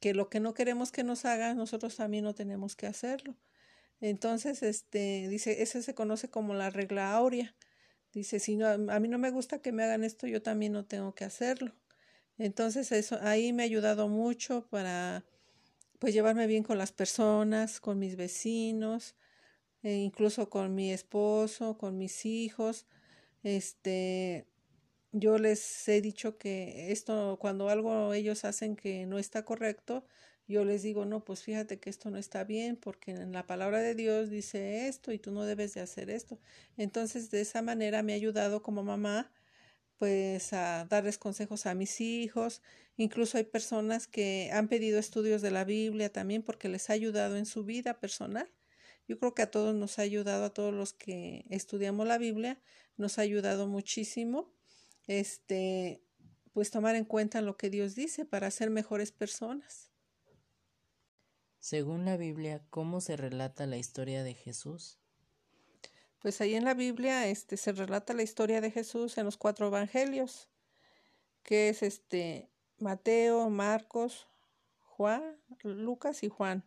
que 0.00 0.14
lo 0.14 0.28
que 0.28 0.40
no 0.40 0.54
queremos 0.54 0.92
que 0.92 1.04
nos 1.04 1.24
hagan, 1.24 1.56
nosotros 1.56 1.96
también 1.96 2.24
no 2.24 2.34
tenemos 2.34 2.76
que 2.76 2.86
hacerlo. 2.86 3.36
Entonces, 4.00 4.62
este, 4.62 5.28
dice, 5.28 5.62
ese 5.62 5.82
se 5.82 5.94
conoce 5.94 6.28
como 6.30 6.54
la 6.54 6.70
regla 6.70 7.12
áurea. 7.12 7.54
Dice, 8.12 8.40
si 8.40 8.56
no, 8.56 8.66
a 8.68 9.00
mí 9.00 9.08
no 9.08 9.18
me 9.18 9.30
gusta 9.30 9.60
que 9.60 9.72
me 9.72 9.84
hagan 9.84 10.04
esto, 10.04 10.26
yo 10.26 10.42
también 10.42 10.72
no 10.72 10.84
tengo 10.84 11.14
que 11.14 11.24
hacerlo. 11.24 11.74
Entonces, 12.38 12.92
eso 12.92 13.18
ahí 13.22 13.52
me 13.52 13.62
ha 13.62 13.66
ayudado 13.66 14.08
mucho 14.08 14.66
para 14.70 15.24
pues 15.98 16.12
llevarme 16.14 16.46
bien 16.46 16.62
con 16.62 16.78
las 16.78 16.92
personas, 16.92 17.80
con 17.80 17.98
mis 17.98 18.16
vecinos, 18.16 19.16
e 19.82 19.94
incluso 19.94 20.50
con 20.50 20.74
mi 20.74 20.92
esposo, 20.92 21.78
con 21.78 21.96
mis 21.98 22.26
hijos. 22.26 22.86
Este, 23.42 24.46
yo 25.18 25.38
les 25.38 25.88
he 25.88 26.00
dicho 26.00 26.38
que 26.38 26.92
esto, 26.92 27.38
cuando 27.40 27.68
algo 27.70 28.12
ellos 28.14 28.44
hacen 28.44 28.76
que 28.76 29.06
no 29.06 29.18
está 29.18 29.44
correcto, 29.44 30.04
yo 30.48 30.64
les 30.64 30.82
digo, 30.82 31.04
no, 31.06 31.24
pues 31.24 31.42
fíjate 31.42 31.80
que 31.80 31.90
esto 31.90 32.10
no 32.10 32.18
está 32.18 32.44
bien, 32.44 32.76
porque 32.76 33.10
en 33.12 33.32
la 33.32 33.46
palabra 33.46 33.80
de 33.80 33.94
Dios 33.94 34.30
dice 34.30 34.86
esto 34.88 35.12
y 35.12 35.18
tú 35.18 35.32
no 35.32 35.44
debes 35.44 35.74
de 35.74 35.80
hacer 35.80 36.10
esto. 36.10 36.38
Entonces, 36.76 37.30
de 37.30 37.40
esa 37.40 37.62
manera 37.62 38.02
me 38.02 38.12
ha 38.12 38.16
ayudado 38.16 38.62
como 38.62 38.82
mamá 38.84 39.32
pues 39.98 40.52
a 40.52 40.84
darles 40.86 41.18
consejos 41.18 41.66
a 41.66 41.74
mis 41.74 42.00
hijos. 42.00 42.62
Incluso 42.96 43.38
hay 43.38 43.44
personas 43.44 44.06
que 44.06 44.50
han 44.52 44.68
pedido 44.68 44.98
estudios 44.98 45.42
de 45.42 45.50
la 45.50 45.64
Biblia 45.64 46.12
también 46.12 46.42
porque 46.42 46.68
les 46.68 46.90
ha 46.90 46.94
ayudado 46.94 47.36
en 47.36 47.46
su 47.46 47.64
vida 47.64 47.98
personal. 48.00 48.50
Yo 49.08 49.18
creo 49.18 49.34
que 49.34 49.42
a 49.42 49.50
todos 49.50 49.74
nos 49.74 49.98
ha 49.98 50.02
ayudado, 50.02 50.44
a 50.44 50.54
todos 50.54 50.74
los 50.74 50.92
que 50.92 51.44
estudiamos 51.50 52.06
la 52.06 52.18
Biblia, 52.18 52.60
nos 52.96 53.18
ha 53.18 53.22
ayudado 53.22 53.68
muchísimo. 53.68 54.52
Este, 55.06 56.02
pues 56.52 56.70
tomar 56.70 56.96
en 56.96 57.04
cuenta 57.04 57.42
lo 57.42 57.56
que 57.56 57.70
Dios 57.70 57.94
dice 57.94 58.24
para 58.24 58.50
ser 58.50 58.70
mejores 58.70 59.12
personas. 59.12 59.90
Según 61.58 62.04
la 62.04 62.16
Biblia, 62.16 62.64
¿cómo 62.70 63.00
se 63.00 63.16
relata 63.16 63.66
la 63.66 63.76
historia 63.76 64.22
de 64.22 64.34
Jesús? 64.34 64.98
Pues 66.20 66.40
ahí 66.40 66.54
en 66.54 66.64
la 66.64 66.74
Biblia 66.74 67.26
este, 67.26 67.56
se 67.56 67.72
relata 67.72 68.14
la 68.14 68.22
historia 68.22 68.60
de 68.60 68.70
Jesús 68.70 69.18
en 69.18 69.24
los 69.24 69.36
cuatro 69.36 69.66
evangelios, 69.66 70.48
que 71.42 71.68
es 71.68 71.82
este 71.82 72.48
Mateo, 72.78 73.50
Marcos, 73.50 74.26
Juan, 74.80 75.36
Lucas 75.62 76.22
y 76.22 76.28
Juan. 76.28 76.64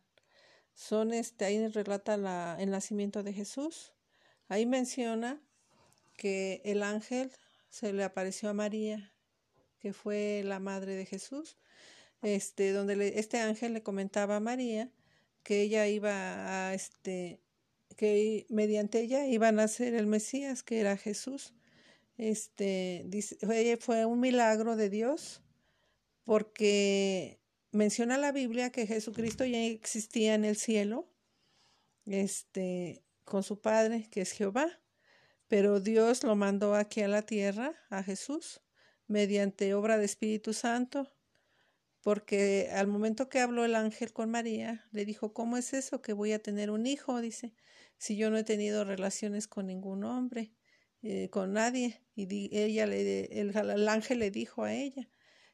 Son 0.75 1.13
este, 1.13 1.45
ahí 1.45 1.67
relata 1.67 2.15
la, 2.15 2.57
el 2.59 2.69
nacimiento 2.69 3.23
de 3.23 3.33
Jesús. 3.33 3.93
Ahí 4.47 4.65
menciona 4.65 5.41
que 6.15 6.61
el 6.63 6.83
ángel 6.83 7.31
se 7.69 7.93
le 7.93 8.03
apareció 8.03 8.49
a 8.49 8.53
María, 8.53 9.13
que 9.79 9.93
fue 9.93 10.41
la 10.45 10.59
madre 10.59 10.95
de 10.95 11.05
Jesús, 11.05 11.57
este, 12.21 12.71
donde 12.71 13.13
este 13.19 13.39
ángel 13.39 13.73
le 13.73 13.83
comentaba 13.83 14.37
a 14.37 14.39
María 14.41 14.91
que 15.43 15.61
ella 15.61 15.87
iba 15.87 16.67
a, 16.67 16.73
este, 16.73 17.41
que 17.95 18.45
mediante 18.49 19.01
ella 19.01 19.25
iba 19.27 19.47
a 19.47 19.51
nacer 19.51 19.93
el 19.93 20.07
Mesías, 20.07 20.63
que 20.63 20.79
era 20.79 20.97
Jesús. 20.97 21.53
Este, 22.17 23.03
dice, 23.07 23.37
fue 23.77 24.05
un 24.05 24.19
milagro 24.19 24.75
de 24.75 24.89
Dios 24.89 25.41
porque 26.25 27.39
menciona 27.71 28.17
la 28.17 28.31
Biblia 28.31 28.71
que 28.71 28.87
Jesucristo 28.87 29.45
ya 29.45 29.63
existía 29.65 30.35
en 30.35 30.45
el 30.45 30.57
cielo, 30.57 31.07
este, 32.05 33.03
con 33.23 33.43
su 33.43 33.61
Padre, 33.61 34.07
que 34.11 34.21
es 34.21 34.31
Jehová, 34.31 34.79
pero 35.49 35.81
Dios 35.81 36.23
lo 36.23 36.37
mandó 36.37 36.75
aquí 36.75 37.01
a 37.01 37.09
la 37.09 37.23
tierra, 37.23 37.75
a 37.89 38.03
Jesús, 38.03 38.61
mediante 39.07 39.73
obra 39.73 39.97
de 39.97 40.05
Espíritu 40.05 40.53
Santo, 40.53 41.11
porque 42.01 42.69
al 42.71 42.87
momento 42.87 43.27
que 43.27 43.39
habló 43.39 43.65
el 43.65 43.75
ángel 43.75 44.13
con 44.13 44.31
María, 44.31 44.87
le 44.91 45.03
dijo, 45.03 45.33
¿cómo 45.33 45.57
es 45.57 45.73
eso 45.73 46.01
que 46.01 46.13
voy 46.13 46.31
a 46.31 46.41
tener 46.41 46.71
un 46.71 46.85
hijo? 46.85 47.19
Dice, 47.19 47.53
si 47.97 48.15
yo 48.15 48.29
no 48.29 48.37
he 48.37 48.43
tenido 48.45 48.85
relaciones 48.85 49.47
con 49.47 49.67
ningún 49.67 50.05
hombre, 50.05 50.53
eh, 51.01 51.29
con 51.29 51.53
nadie. 51.53 52.01
Y 52.15 52.55
ella 52.57 52.85
le, 52.85 53.39
el, 53.39 53.55
el, 53.55 53.89
ángel 53.89 54.19
le 54.19 54.31
dijo 54.31 54.63
a 54.63 54.73
ella, 54.73 55.09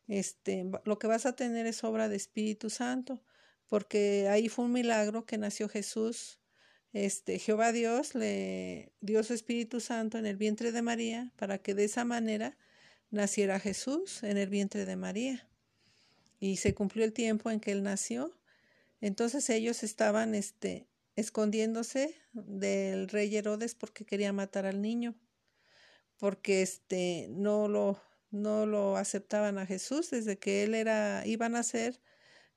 este, 0.08 0.66
lo 0.84 1.00
que 1.00 1.08
vas 1.08 1.26
a 1.26 1.36
tener 1.36 1.68
es 1.68 1.84
obra 1.84 2.10
de 2.10 2.16
Espíritu 2.16 2.70
Santo, 2.70 3.24
porque 3.68 4.28
ahí 4.30 4.50
fue 4.50 4.66
un 4.66 4.74
milagro 4.74 5.26
que 5.26 5.38
nació 5.38 5.70
Jesús. 5.70 6.40
Este, 6.96 7.40
Jehová 7.40 7.74
Dios 7.74 8.16
le 8.16 8.94
dio 9.02 9.22
su 9.24 9.34
Espíritu 9.34 9.82
Santo 9.82 10.18
en 10.18 10.26
el 10.26 10.38
vientre 10.38 10.72
de 10.72 10.82
María 10.82 11.34
para 11.36 11.58
que 11.58 11.76
de 11.76 11.84
esa 11.84 12.06
manera 12.06 12.58
naciera 13.12 13.60
Jesús 13.60 14.24
en 14.24 14.38
el 14.38 14.48
vientre 14.48 14.86
de 14.86 14.96
María. 14.96 15.46
Y 16.40 16.56
se 16.56 16.74
cumplió 16.74 17.04
el 17.04 17.12
tiempo 17.12 17.52
en 17.52 17.60
que 17.60 17.74
él 17.74 17.84
nació 17.84 18.40
Entonces 19.02 19.50
ellos 19.50 19.84
estaban 19.84 20.36
este, 20.36 20.88
escondiéndose 21.18 22.16
del 22.32 23.10
rey 23.10 23.36
Herodes 23.36 23.76
porque 23.76 24.06
quería 24.06 24.32
matar 24.32 24.66
al 24.66 24.82
niño, 24.82 25.16
porque 26.18 26.62
este, 26.62 27.28
no, 27.30 27.68
lo, 27.68 28.02
no 28.32 28.66
lo 28.66 28.96
aceptaban 28.96 29.58
a 29.58 29.66
Jesús 29.66 30.12
desde 30.12 30.40
que 30.40 30.64
él 30.64 30.74
era, 30.74 31.28
iba 31.28 31.48
a 31.48 31.50
nacer, 31.50 32.00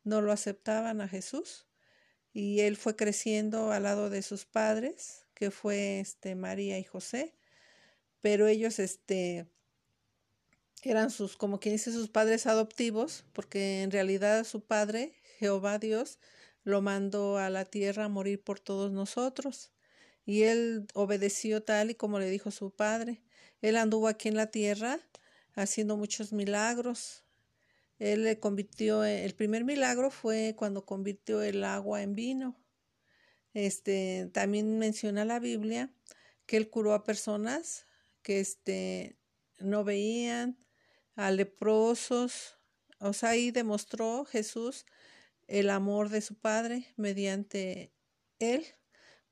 no 0.04 0.21
lo 0.21 0.30
aceptaban 0.30 1.00
a 1.00 1.09
Jesús. 1.09 1.67
Y 2.32 2.61
él 2.61 2.76
fue 2.76 2.97
creciendo 2.97 3.73
al 3.73 3.85
lado 3.85 4.11
de 4.11 4.23
sus 4.23 4.44
padres, 4.44 5.26
que 5.35 5.50
fue 5.50 6.00
este, 6.00 6.35
María 6.35 6.78
y 6.78 6.85
José, 6.85 7.35
pero 8.20 8.47
ellos 8.47 8.78
este, 8.78 9.47
eran 10.82 11.11
sus, 11.11 11.37
como 11.37 11.61
quien 11.61 11.75
dice, 11.75 11.92
sus 11.92 12.08
padres 12.08 12.47
adoptivos, 12.47 13.25
porque 13.32 13.82
en 13.82 13.90
realidad 13.90 14.44
su 14.44 14.61
padre, 14.61 15.14
Jehová 15.38 15.78
Dios, 15.78 16.18
lo 16.64 16.82
mandó 16.82 17.38
a 17.38 17.50
la 17.50 17.64
tierra 17.64 18.04
a 18.04 18.08
morir 18.08 18.42
por 18.42 18.61
todos 18.61 18.92
nosotros. 18.92 19.70
Y 20.26 20.42
él 20.42 20.87
obedeció 20.94 21.62
tal 21.62 21.90
y 21.90 21.94
como 21.94 22.18
le 22.18 22.28
dijo 22.28 22.50
su 22.50 22.70
padre. 22.70 23.23
Él 23.62 23.76
anduvo 23.76 24.08
aquí 24.08 24.28
en 24.28 24.37
la 24.37 24.49
tierra 24.49 25.00
haciendo 25.54 25.97
muchos 25.97 26.32
milagros. 26.32 27.25
Él 27.99 28.25
le 28.25 28.38
convirtió, 28.38 29.05
el 29.05 29.35
primer 29.35 29.64
milagro 29.64 30.11
fue 30.11 30.55
cuando 30.57 30.85
convirtió 30.85 31.43
el 31.43 31.64
agua 31.64 32.02
en 32.02 32.14
vino. 32.14 32.57
Este, 33.55 34.31
también 34.33 34.78
menciona 34.78 35.25
la 35.25 35.40
Biblia 35.40 35.93
que 36.47 36.57
él 36.57 36.71
curó 36.71 36.95
a 36.95 37.05
personas 37.05 37.87
que 38.23 38.40
este, 38.40 39.19
no 39.59 39.85
veían, 39.85 40.59
a 41.17 41.31
leprosos. 41.31 42.57
O 43.00 43.12
sea, 43.12 43.31
ahí 43.31 43.50
demostró 43.50 44.25
Jesús 44.25 44.87
el 45.49 45.71
amor 45.71 46.09
de 46.09 46.21
su 46.21 46.37
Padre 46.37 46.87
mediante 46.97 47.93
él. 48.38 48.64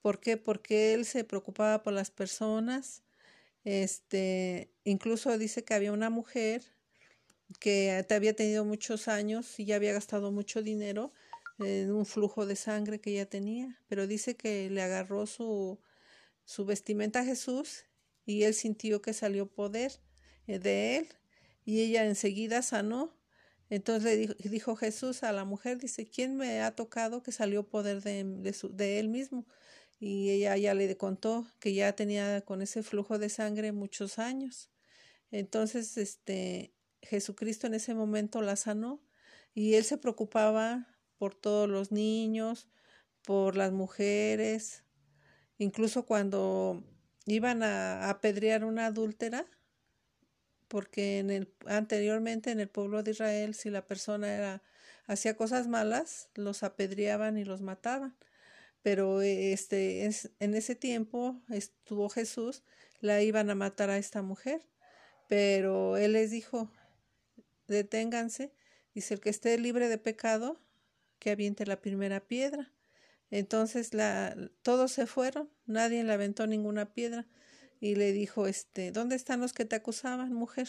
¿Por 0.00 0.20
qué? 0.20 0.36
Porque 0.36 0.94
él 0.94 1.04
se 1.04 1.24
preocupaba 1.24 1.82
por 1.82 1.92
las 1.92 2.10
personas. 2.10 3.02
Este, 3.64 4.72
incluso 4.84 5.36
dice 5.38 5.64
que 5.64 5.74
había 5.74 5.92
una 5.92 6.10
mujer 6.10 6.75
que 7.60 8.04
había 8.10 8.34
tenido 8.34 8.64
muchos 8.64 9.08
años 9.08 9.58
y 9.58 9.64
ya 9.64 9.76
había 9.76 9.92
gastado 9.92 10.32
mucho 10.32 10.62
dinero 10.62 11.12
en 11.58 11.90
un 11.92 12.04
flujo 12.04 12.46
de 12.46 12.56
sangre 12.56 13.00
que 13.00 13.10
ella 13.12 13.26
tenía, 13.28 13.80
pero 13.88 14.06
dice 14.06 14.36
que 14.36 14.68
le 14.70 14.82
agarró 14.82 15.26
su, 15.26 15.80
su 16.44 16.64
vestimenta 16.64 17.20
a 17.20 17.24
Jesús 17.24 17.84
y 18.26 18.42
él 18.42 18.54
sintió 18.54 19.00
que 19.00 19.12
salió 19.12 19.46
poder 19.46 19.92
eh, 20.46 20.58
de 20.58 20.96
él 20.96 21.08
y 21.64 21.80
ella 21.80 22.04
enseguida 22.06 22.62
sanó. 22.62 23.14
Entonces 23.68 24.04
le 24.04 24.16
dijo, 24.16 24.34
dijo, 24.38 24.76
Jesús 24.76 25.22
a 25.22 25.32
la 25.32 25.44
mujer, 25.44 25.78
dice, 25.78 26.06
¿quién 26.06 26.36
me 26.36 26.60
ha 26.60 26.76
tocado 26.76 27.22
que 27.22 27.32
salió 27.32 27.68
poder 27.68 28.02
de, 28.02 28.24
de, 28.24 28.98
él 29.00 29.08
mismo? 29.08 29.46
Y 29.98 30.30
ella 30.30 30.56
ya 30.56 30.74
le 30.74 30.96
contó 30.96 31.46
que 31.58 31.74
ya 31.74 31.94
tenía 31.94 32.42
con 32.42 32.62
ese 32.62 32.82
flujo 32.82 33.18
de 33.18 33.28
sangre 33.28 33.72
muchos 33.72 34.20
años. 34.20 34.70
Entonces, 35.32 35.96
este, 35.96 36.75
Jesucristo 37.02 37.66
en 37.66 37.74
ese 37.74 37.94
momento 37.94 38.42
la 38.42 38.56
sanó 38.56 39.02
y 39.54 39.74
él 39.74 39.84
se 39.84 39.98
preocupaba 39.98 40.86
por 41.18 41.34
todos 41.34 41.68
los 41.68 41.92
niños, 41.92 42.68
por 43.22 43.56
las 43.56 43.72
mujeres, 43.72 44.84
incluso 45.58 46.06
cuando 46.06 46.84
iban 47.26 47.62
a 47.62 48.10
apedrear 48.10 48.64
una 48.64 48.86
adúltera, 48.86 49.46
porque 50.68 51.18
en 51.18 51.30
el, 51.30 51.54
anteriormente 51.66 52.50
en 52.50 52.60
el 52.60 52.68
pueblo 52.68 53.02
de 53.02 53.12
Israel, 53.12 53.54
si 53.54 53.70
la 53.70 53.86
persona 53.86 54.62
hacía 55.06 55.36
cosas 55.36 55.68
malas, 55.68 56.28
los 56.34 56.62
apedreaban 56.62 57.38
y 57.38 57.44
los 57.44 57.62
mataban. 57.62 58.16
Pero 58.82 59.22
este, 59.22 60.06
es, 60.06 60.30
en 60.38 60.54
ese 60.54 60.74
tiempo 60.74 61.40
estuvo 61.48 62.08
Jesús, 62.08 62.62
la 63.00 63.22
iban 63.22 63.50
a 63.50 63.54
matar 63.54 63.90
a 63.90 63.98
esta 63.98 64.22
mujer. 64.22 64.62
Pero 65.28 65.96
él 65.96 66.12
les 66.12 66.30
dijo, 66.30 66.70
deténganse, 67.66 68.52
dice 68.94 69.14
el 69.14 69.20
que 69.20 69.30
esté 69.30 69.58
libre 69.58 69.88
de 69.88 69.98
pecado, 69.98 70.60
que 71.18 71.30
aviente 71.30 71.66
la 71.66 71.80
primera 71.80 72.20
piedra. 72.20 72.72
Entonces 73.30 73.94
la, 73.94 74.36
todos 74.62 74.92
se 74.92 75.06
fueron, 75.06 75.50
nadie 75.66 76.04
le 76.04 76.12
aventó 76.12 76.46
ninguna 76.46 76.92
piedra 76.92 77.26
y 77.80 77.96
le 77.96 78.12
dijo, 78.12 78.46
este, 78.46 78.92
¿dónde 78.92 79.16
están 79.16 79.40
los 79.40 79.52
que 79.52 79.64
te 79.64 79.76
acusaban, 79.76 80.32
mujer? 80.32 80.68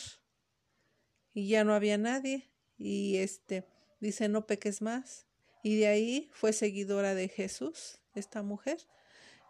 Y 1.34 1.48
ya 1.48 1.64
no 1.64 1.74
había 1.74 1.98
nadie 1.98 2.50
y 2.78 3.18
este, 3.18 3.66
dice, 4.00 4.28
no 4.28 4.48
peques 4.48 4.82
más. 4.82 5.26
Y 5.64 5.78
de 5.78 5.88
ahí 5.88 6.30
fue 6.34 6.54
seguidora 6.54 7.14
de 7.14 7.28
Jesús, 7.28 8.00
esta 8.16 8.42
mujer. 8.42 8.80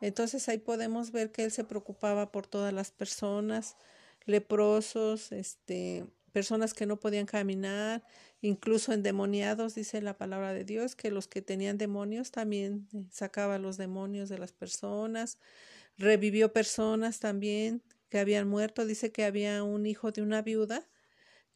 Entonces 0.01 0.47
ahí 0.49 0.57
podemos 0.57 1.11
ver 1.11 1.31
que 1.31 1.43
él 1.43 1.51
se 1.51 1.63
preocupaba 1.63 2.31
por 2.31 2.47
todas 2.47 2.73
las 2.73 2.91
personas, 2.91 3.75
leprosos, 4.25 5.31
este, 5.31 6.05
personas 6.37 6.75
que 6.75 6.85
no 6.85 6.99
podían 6.99 7.25
caminar, 7.25 8.03
incluso 8.41 8.93
endemoniados, 8.93 9.73
dice 9.73 10.03
la 10.03 10.19
palabra 10.19 10.53
de 10.53 10.63
Dios, 10.65 10.95
que 10.95 11.09
los 11.09 11.27
que 11.27 11.41
tenían 11.41 11.79
demonios 11.79 12.29
también 12.29 12.87
eh, 12.93 13.05
sacaba 13.09 13.57
los 13.57 13.75
demonios 13.75 14.29
de 14.29 14.37
las 14.37 14.53
personas, 14.53 15.39
revivió 15.97 16.53
personas 16.53 17.19
también 17.19 17.81
que 18.09 18.19
habían 18.19 18.47
muerto, 18.47 18.85
dice 18.85 19.11
que 19.11 19.23
había 19.25 19.63
un 19.63 19.87
hijo 19.87 20.11
de 20.11 20.21
una 20.21 20.43
viuda 20.43 20.87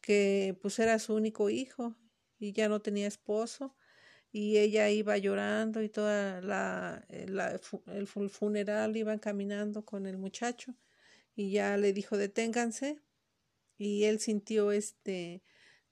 que 0.00 0.58
pues 0.60 0.80
era 0.80 0.98
su 0.98 1.14
único 1.14 1.48
hijo 1.48 1.94
y 2.40 2.52
ya 2.52 2.68
no 2.68 2.82
tenía 2.82 3.06
esposo. 3.06 3.76
Y 4.32 4.58
ella 4.58 4.90
iba 4.90 5.16
llorando 5.16 5.80
y 5.80 5.88
toda 5.90 6.40
la, 6.40 7.04
eh, 7.08 7.26
el 7.86 8.06
funeral 8.30 8.96
iban 8.96 9.20
caminando 9.20 9.84
con 9.84 10.06
el 10.06 10.18
muchacho. 10.18 10.74
Y 11.36 11.52
ya 11.52 11.76
le 11.76 11.92
dijo 11.92 12.16
deténganse 12.16 13.00
y 13.82 14.04
él 14.04 14.20
sintió 14.20 14.72
este 14.72 15.42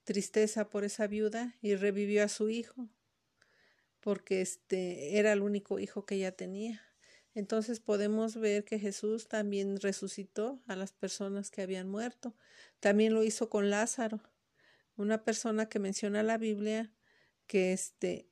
tristeza 0.04 0.70
por 0.70 0.84
esa 0.84 1.06
viuda 1.06 1.56
y 1.60 1.74
revivió 1.74 2.24
a 2.24 2.28
su 2.28 2.48
hijo 2.48 2.88
porque 4.00 4.40
este 4.40 5.18
era 5.18 5.32
el 5.32 5.42
único 5.42 5.78
hijo 5.78 6.06
que 6.06 6.16
ella 6.16 6.32
tenía. 6.32 6.82
Entonces 7.34 7.80
podemos 7.80 8.36
ver 8.36 8.64
que 8.64 8.78
Jesús 8.78 9.28
también 9.28 9.78
resucitó 9.80 10.60
a 10.66 10.74
las 10.74 10.92
personas 10.92 11.50
que 11.50 11.62
habían 11.62 11.88
muerto. 11.88 12.34
También 12.80 13.14
lo 13.14 13.22
hizo 13.22 13.48
con 13.48 13.70
Lázaro, 13.70 14.20
una 14.96 15.22
persona 15.22 15.68
que 15.68 15.78
menciona 15.78 16.22
la 16.22 16.38
Biblia 16.38 16.92
que 17.46 17.72
este 17.72 18.28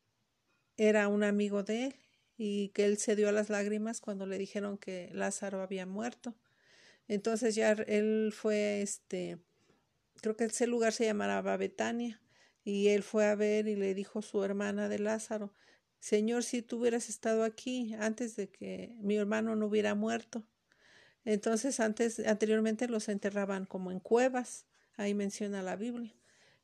era 0.76 1.08
un 1.08 1.22
amigo 1.22 1.62
de 1.62 1.86
él 1.86 1.94
y 2.36 2.68
que 2.68 2.84
él 2.84 2.98
se 2.98 3.16
dio 3.16 3.28
a 3.28 3.32
las 3.32 3.50
lágrimas 3.50 4.00
cuando 4.00 4.26
le 4.26 4.38
dijeron 4.38 4.78
que 4.78 5.10
Lázaro 5.12 5.62
había 5.62 5.86
muerto. 5.86 6.34
Entonces 7.08 7.54
ya 7.54 7.72
él 7.72 8.32
fue 8.36 8.82
este 8.82 9.38
creo 10.20 10.36
que 10.36 10.44
ese 10.44 10.66
lugar 10.66 10.92
se 10.92 11.04
llamaba 11.04 11.56
Betania, 11.56 12.20
y 12.64 12.88
él 12.88 13.02
fue 13.02 13.26
a 13.26 13.34
ver 13.34 13.66
y 13.66 13.76
le 13.76 13.94
dijo 13.94 14.20
su 14.22 14.44
hermana 14.44 14.88
de 14.88 14.98
Lázaro, 14.98 15.54
Señor, 16.00 16.44
si 16.44 16.62
tú 16.62 16.78
hubieras 16.78 17.08
estado 17.08 17.42
aquí 17.44 17.94
antes 17.94 18.36
de 18.36 18.50
que 18.50 18.94
mi 19.00 19.16
hermano 19.16 19.56
no 19.56 19.66
hubiera 19.66 19.94
muerto. 19.94 20.44
Entonces, 21.24 21.80
antes, 21.80 22.20
anteriormente 22.20 22.88
los 22.88 23.08
enterraban 23.08 23.64
como 23.64 23.90
en 23.90 24.00
cuevas, 24.00 24.66
ahí 24.96 25.14
menciona 25.14 25.62
la 25.62 25.76
Biblia. 25.76 26.14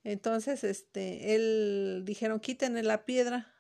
Entonces, 0.05 0.63
este, 0.63 1.35
él 1.35 2.03
dijeron, 2.05 2.39
quítenle 2.39 2.83
la 2.83 3.05
piedra. 3.05 3.51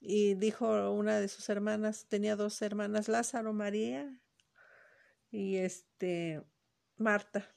Y 0.00 0.34
dijo 0.34 0.90
una 0.92 1.20
de 1.20 1.28
sus 1.28 1.50
hermanas, 1.50 2.06
tenía 2.08 2.34
dos 2.34 2.62
hermanas, 2.62 3.08
Lázaro, 3.08 3.52
María 3.52 4.18
y 5.30 5.56
este, 5.56 6.42
Marta. 6.96 7.54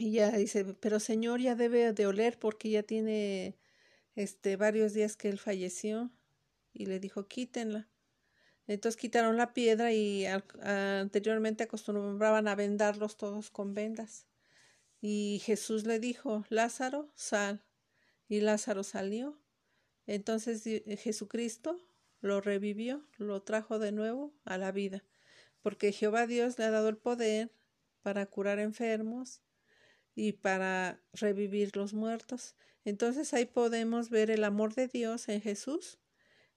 Y 0.00 0.12
ya 0.12 0.30
dice, 0.30 0.64
pero 0.80 0.98
señor, 0.98 1.42
ya 1.42 1.54
debe 1.54 1.92
de 1.92 2.06
oler 2.06 2.38
porque 2.38 2.70
ya 2.70 2.82
tiene 2.82 3.58
este 4.14 4.56
varios 4.56 4.94
días 4.94 5.14
que 5.14 5.28
él 5.28 5.38
falleció. 5.38 6.10
Y 6.72 6.86
le 6.86 7.00
dijo, 7.00 7.28
quítenla. 7.28 7.86
Entonces 8.66 8.98
quitaron 8.98 9.36
la 9.36 9.52
piedra 9.52 9.92
y 9.92 10.24
anteriormente 10.24 11.64
acostumbraban 11.64 12.48
a 12.48 12.54
vendarlos 12.54 13.18
todos 13.18 13.50
con 13.50 13.74
vendas. 13.74 14.26
Y 15.02 15.42
Jesús 15.44 15.84
le 15.84 16.00
dijo, 16.00 16.46
Lázaro, 16.48 17.12
sal. 17.14 17.62
Y 18.26 18.40
Lázaro 18.40 18.84
salió. 18.84 19.38
Entonces 20.06 20.62
Jesucristo 20.98 21.78
lo 22.22 22.40
revivió, 22.40 23.06
lo 23.18 23.42
trajo 23.42 23.78
de 23.78 23.92
nuevo 23.92 24.32
a 24.46 24.56
la 24.56 24.72
vida, 24.72 25.04
porque 25.60 25.92
Jehová 25.92 26.26
Dios 26.26 26.58
le 26.58 26.64
ha 26.64 26.70
dado 26.70 26.88
el 26.88 26.96
poder 26.96 27.52
para 28.00 28.24
curar 28.24 28.60
enfermos, 28.60 29.42
y 30.14 30.32
para 30.32 31.00
revivir 31.12 31.76
los 31.76 31.94
muertos. 31.94 32.54
Entonces 32.84 33.32
ahí 33.34 33.44
podemos 33.44 34.10
ver 34.10 34.30
el 34.30 34.44
amor 34.44 34.74
de 34.74 34.88
Dios 34.88 35.28
en 35.28 35.40
Jesús. 35.40 35.98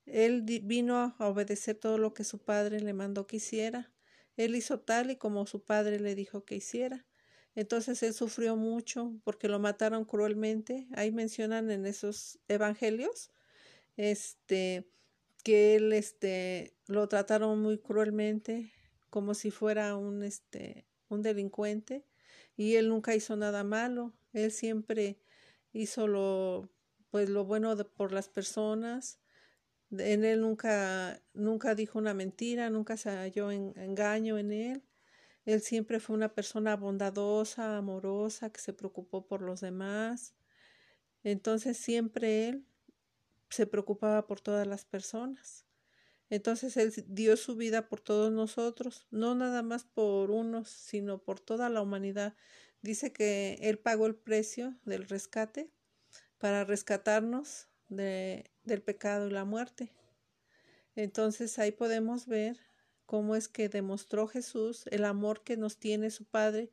Él 0.06 0.42
vino 0.42 1.16
a 1.18 1.28
obedecer 1.28 1.76
todo 1.76 1.98
lo 1.98 2.14
que 2.14 2.24
su 2.24 2.40
padre 2.40 2.80
le 2.80 2.94
mandó 2.94 3.28
que 3.28 3.38
hiciera. 3.38 3.92
Él 4.36 4.56
hizo 4.56 4.80
tal 4.80 5.12
y 5.12 5.16
como 5.16 5.46
su 5.46 5.64
padre 5.64 6.00
le 6.00 6.16
dijo 6.16 6.44
que 6.44 6.56
hiciera. 6.56 7.06
Entonces 7.56 8.02
él 8.04 8.14
sufrió 8.14 8.56
mucho 8.56 9.14
porque 9.24 9.48
lo 9.48 9.60
mataron 9.60 10.06
cruelmente. 10.06 10.88
Ahí 10.96 11.12
mencionan 11.12 11.70
en 11.70 11.86
esos 11.86 12.40
evangelios 12.48 13.32
este, 13.98 14.90
que 15.44 15.76
él, 15.76 15.94
este, 15.94 16.76
lo 16.88 17.08
trataron 17.08 17.62
muy 17.62 17.78
cruelmente, 17.78 18.72
como 19.10 19.34
si 19.34 19.52
fuera 19.52 19.96
un, 19.96 20.24
este, 20.24 20.88
un 21.10 21.22
delincuente, 21.22 22.06
y 22.56 22.76
él 22.76 22.90
nunca 22.90 23.16
hizo 23.16 23.36
nada 23.36 23.64
malo, 23.64 24.14
él 24.34 24.52
siempre 24.52 25.20
hizo 25.74 26.08
lo, 26.08 26.70
pues 27.10 27.30
lo 27.30 27.46
bueno 27.46 27.76
por 27.96 28.12
las 28.12 28.30
personas, 28.30 29.20
en 30.00 30.26
él 30.26 30.42
nunca, 30.42 31.22
nunca 31.34 31.76
dijo 31.76 32.00
una 32.00 32.14
mentira, 32.14 32.70
nunca 32.70 32.98
se 32.98 33.10
halló 33.10 33.52
en, 33.52 33.74
engaño 33.78 34.38
en 34.38 34.52
él. 34.52 34.84
Él 35.46 35.62
siempre 35.62 36.00
fue 36.00 36.16
una 36.16 36.34
persona 36.34 36.76
bondadosa, 36.76 37.78
amorosa, 37.78 38.50
que 38.50 38.62
se 38.62 38.74
preocupó 38.74 39.28
por 39.28 39.42
los 39.42 39.62
demás. 39.62 40.36
Entonces 41.24 41.78
siempre 41.78 42.50
él 42.50 42.66
se 43.50 43.68
preocupaba 43.68 44.26
por 44.26 44.42
todas 44.42 44.66
las 44.66 44.86
personas. 44.86 45.66
Entonces 46.34 46.78
Él 46.78 46.92
dio 47.10 47.38
su 47.38 47.56
vida 47.56 47.88
por 47.88 48.02
todos 48.02 48.32
nosotros, 48.32 49.06
no 49.12 49.36
nada 49.36 49.62
más 49.62 49.84
por 49.84 50.32
unos, 50.32 50.68
sino 50.68 51.20
por 51.20 51.40
toda 51.40 51.70
la 51.70 51.80
humanidad. 51.80 52.34
Dice 52.82 53.14
que 53.14 53.60
Él 53.62 53.78
pagó 53.78 54.08
el 54.08 54.16
precio 54.16 54.76
del 54.84 55.08
rescate 55.08 55.70
para 56.40 56.64
rescatarnos 56.64 57.68
de, 57.88 58.50
del 58.64 58.82
pecado 58.82 59.28
y 59.28 59.30
la 59.30 59.46
muerte. 59.46 59.92
Entonces 60.96 61.60
ahí 61.60 61.72
podemos 61.72 62.26
ver 62.26 62.58
cómo 63.06 63.36
es 63.36 63.48
que 63.48 63.70
demostró 63.70 64.28
Jesús 64.28 64.86
el 64.90 65.06
amor 65.06 65.44
que 65.44 65.56
nos 65.56 65.78
tiene 65.78 66.10
su 66.10 66.26
Padre, 66.26 66.72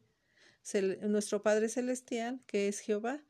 nuestro 1.02 1.42
Padre 1.42 1.68
Celestial, 1.68 2.40
que 2.46 2.68
es 2.68 2.80
Jehová. 2.80 3.22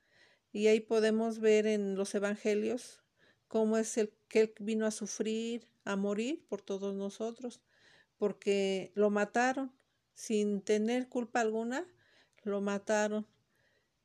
Y 0.53 0.69
ahí 0.69 0.79
podemos 0.79 1.41
ver 1.41 1.67
en 1.67 1.97
los 1.97 2.15
Evangelios 2.15 3.03
cómo 3.49 3.79
es 3.79 3.99
el 3.99 4.13
que 4.31 4.41
Él 4.41 4.55
vino 4.61 4.87
a 4.87 4.91
sufrir, 4.91 5.69
a 5.85 5.97
morir 5.97 6.43
por 6.49 6.63
todos 6.63 6.95
nosotros, 6.95 7.61
porque 8.17 8.93
lo 8.95 9.11
mataron 9.11 9.73
sin 10.15 10.63
tener 10.63 11.09
culpa 11.09 11.41
alguna, 11.41 11.87
lo 12.45 12.63
mataron. 12.63 13.27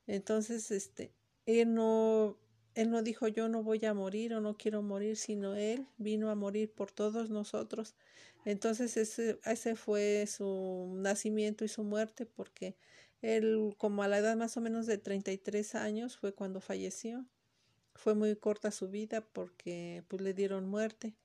Entonces, 0.07 0.71
este, 0.71 1.13
Él 1.45 1.73
no 1.73 2.37
él 2.75 2.91
no 2.91 3.01
dijo 3.01 3.27
yo 3.29 3.47
no 3.47 3.63
voy 3.63 3.83
a 3.85 3.93
morir 3.93 4.33
o 4.33 4.41
no 4.41 4.57
quiero 4.57 4.81
morir, 4.81 5.15
sino 5.15 5.55
Él 5.55 5.87
vino 5.97 6.29
a 6.29 6.35
morir 6.35 6.69
por 6.71 6.91
todos 6.91 7.29
nosotros. 7.29 7.95
Entonces 8.43 8.97
ese, 8.97 9.39
ese 9.45 9.75
fue 9.77 10.25
su 10.27 10.93
nacimiento 10.97 11.63
y 11.63 11.69
su 11.69 11.83
muerte 11.83 12.25
porque 12.25 12.75
Él 13.21 13.73
como 13.77 14.03
a 14.03 14.09
la 14.09 14.19
edad 14.19 14.35
más 14.35 14.57
o 14.57 14.61
menos 14.61 14.85
de 14.87 14.97
33 14.97 15.75
años 15.75 16.17
fue 16.17 16.33
cuando 16.33 16.59
falleció. 16.59 17.25
Fue 17.95 18.13
muy 18.13 18.35
corta 18.35 18.71
su 18.71 18.89
vida 18.89 19.21
porque 19.21 20.03
pues 20.07 20.21
le 20.21 20.33
dieron 20.33 20.67
muerte, 20.67 21.15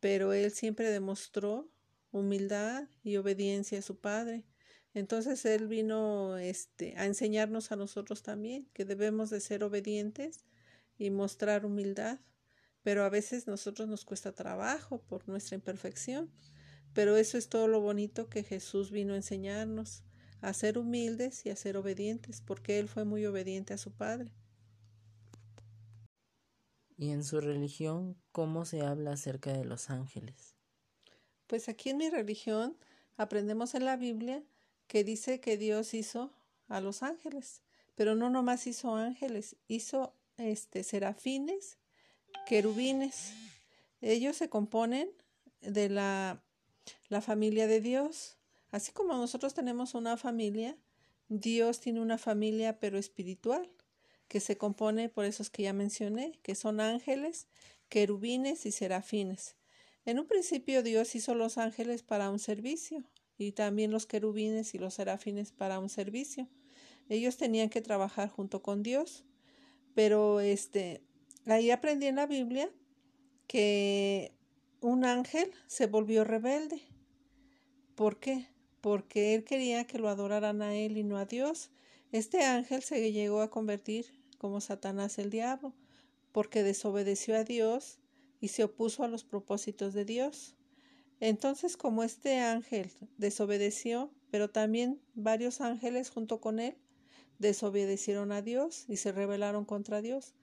pero 0.00 0.32
Él 0.32 0.50
siempre 0.50 0.90
demostró 0.90 1.70
humildad 2.10 2.88
y 3.02 3.16
obediencia 3.16 3.78
a 3.78 3.82
su 3.82 3.98
Padre. 3.98 4.44
Entonces 4.94 5.44
Él 5.46 5.68
vino 5.68 6.36
este, 6.36 6.94
a 6.98 7.06
enseñarnos 7.06 7.72
a 7.72 7.76
nosotros 7.76 8.22
también 8.22 8.68
que 8.74 8.84
debemos 8.84 9.30
de 9.30 9.40
ser 9.40 9.64
obedientes 9.64 10.44
y 10.98 11.10
mostrar 11.10 11.64
humildad, 11.64 12.20
pero 12.82 13.04
a 13.04 13.08
veces 13.08 13.46
nosotros 13.46 13.88
nos 13.88 14.04
cuesta 14.04 14.32
trabajo 14.32 15.00
por 15.02 15.28
nuestra 15.28 15.54
imperfección. 15.54 16.30
Pero 16.92 17.16
eso 17.16 17.38
es 17.38 17.48
todo 17.48 17.68
lo 17.68 17.80
bonito 17.80 18.28
que 18.28 18.42
Jesús 18.42 18.90
vino 18.90 19.14
a 19.14 19.16
enseñarnos, 19.16 20.02
a 20.42 20.52
ser 20.52 20.76
humildes 20.76 21.46
y 21.46 21.50
a 21.50 21.56
ser 21.56 21.76
obedientes, 21.78 22.42
porque 22.42 22.78
Él 22.78 22.88
fue 22.88 23.04
muy 23.04 23.24
obediente 23.24 23.72
a 23.72 23.78
su 23.78 23.92
Padre. 23.92 24.32
¿Y 27.02 27.10
en 27.10 27.24
su 27.24 27.40
religión 27.40 28.16
cómo 28.30 28.64
se 28.64 28.82
habla 28.82 29.14
acerca 29.14 29.52
de 29.52 29.64
los 29.64 29.90
ángeles? 29.90 30.54
Pues 31.48 31.68
aquí 31.68 31.90
en 31.90 31.96
mi 31.96 32.08
religión 32.08 32.76
aprendemos 33.16 33.74
en 33.74 33.86
la 33.86 33.96
Biblia 33.96 34.44
que 34.86 35.02
dice 35.02 35.40
que 35.40 35.56
Dios 35.56 35.94
hizo 35.94 36.30
a 36.68 36.80
los 36.80 37.02
ángeles, 37.02 37.62
pero 37.96 38.14
no 38.14 38.30
nomás 38.30 38.68
hizo 38.68 38.94
ángeles, 38.94 39.56
hizo 39.66 40.14
este, 40.36 40.84
serafines, 40.84 41.76
querubines. 42.46 43.32
Ellos 44.00 44.36
se 44.36 44.48
componen 44.48 45.10
de 45.60 45.88
la, 45.88 46.40
la 47.08 47.20
familia 47.20 47.66
de 47.66 47.80
Dios. 47.80 48.36
Así 48.70 48.92
como 48.92 49.14
nosotros 49.14 49.54
tenemos 49.54 49.94
una 49.94 50.16
familia, 50.16 50.76
Dios 51.28 51.80
tiene 51.80 52.00
una 52.00 52.16
familia 52.16 52.78
pero 52.78 52.96
espiritual, 52.96 53.68
que 54.32 54.40
se 54.40 54.56
compone 54.56 55.10
por 55.10 55.26
esos 55.26 55.50
que 55.50 55.64
ya 55.64 55.74
mencioné, 55.74 56.38
que 56.42 56.54
son 56.54 56.80
ángeles, 56.80 57.48
querubines 57.90 58.64
y 58.64 58.72
serafines. 58.72 59.56
En 60.06 60.18
un 60.18 60.26
principio 60.26 60.82
Dios 60.82 61.14
hizo 61.14 61.34
los 61.34 61.58
ángeles 61.58 62.02
para 62.02 62.30
un 62.30 62.38
servicio 62.38 63.04
y 63.36 63.52
también 63.52 63.90
los 63.90 64.06
querubines 64.06 64.72
y 64.72 64.78
los 64.78 64.94
serafines 64.94 65.52
para 65.52 65.78
un 65.80 65.90
servicio. 65.90 66.48
Ellos 67.10 67.36
tenían 67.36 67.68
que 67.68 67.82
trabajar 67.82 68.30
junto 68.30 68.62
con 68.62 68.82
Dios. 68.82 69.22
Pero 69.94 70.40
este, 70.40 71.02
ahí 71.44 71.70
aprendí 71.70 72.06
en 72.06 72.16
la 72.16 72.26
Biblia 72.26 72.70
que 73.46 74.32
un 74.80 75.04
ángel 75.04 75.52
se 75.66 75.88
volvió 75.88 76.24
rebelde. 76.24 76.80
¿Por 77.96 78.18
qué? 78.18 78.46
Porque 78.80 79.34
él 79.34 79.44
quería 79.44 79.86
que 79.86 79.98
lo 79.98 80.08
adoraran 80.08 80.62
a 80.62 80.74
él 80.74 80.96
y 80.96 81.04
no 81.04 81.18
a 81.18 81.26
Dios. 81.26 81.70
Este 82.12 82.44
ángel 82.44 82.82
se 82.82 83.12
llegó 83.12 83.42
a 83.42 83.50
convertir 83.50 84.21
como 84.42 84.60
Satanás 84.60 85.18
el 85.18 85.30
diablo, 85.30 85.72
porque 86.32 86.64
desobedeció 86.64 87.36
a 87.36 87.44
Dios 87.44 88.00
y 88.40 88.48
se 88.48 88.64
opuso 88.64 89.04
a 89.04 89.08
los 89.08 89.22
propósitos 89.22 89.94
de 89.94 90.04
Dios. 90.04 90.56
Entonces, 91.20 91.76
como 91.76 92.02
este 92.02 92.40
ángel 92.40 92.90
desobedeció, 93.16 94.10
pero 94.32 94.50
también 94.50 95.00
varios 95.14 95.60
ángeles 95.60 96.10
junto 96.10 96.40
con 96.40 96.58
él 96.58 96.76
desobedecieron 97.38 98.32
a 98.32 98.42
Dios 98.42 98.84
y 98.88 98.96
se 98.96 99.12
rebelaron 99.12 99.64
contra 99.64 100.02
Dios. 100.02 100.34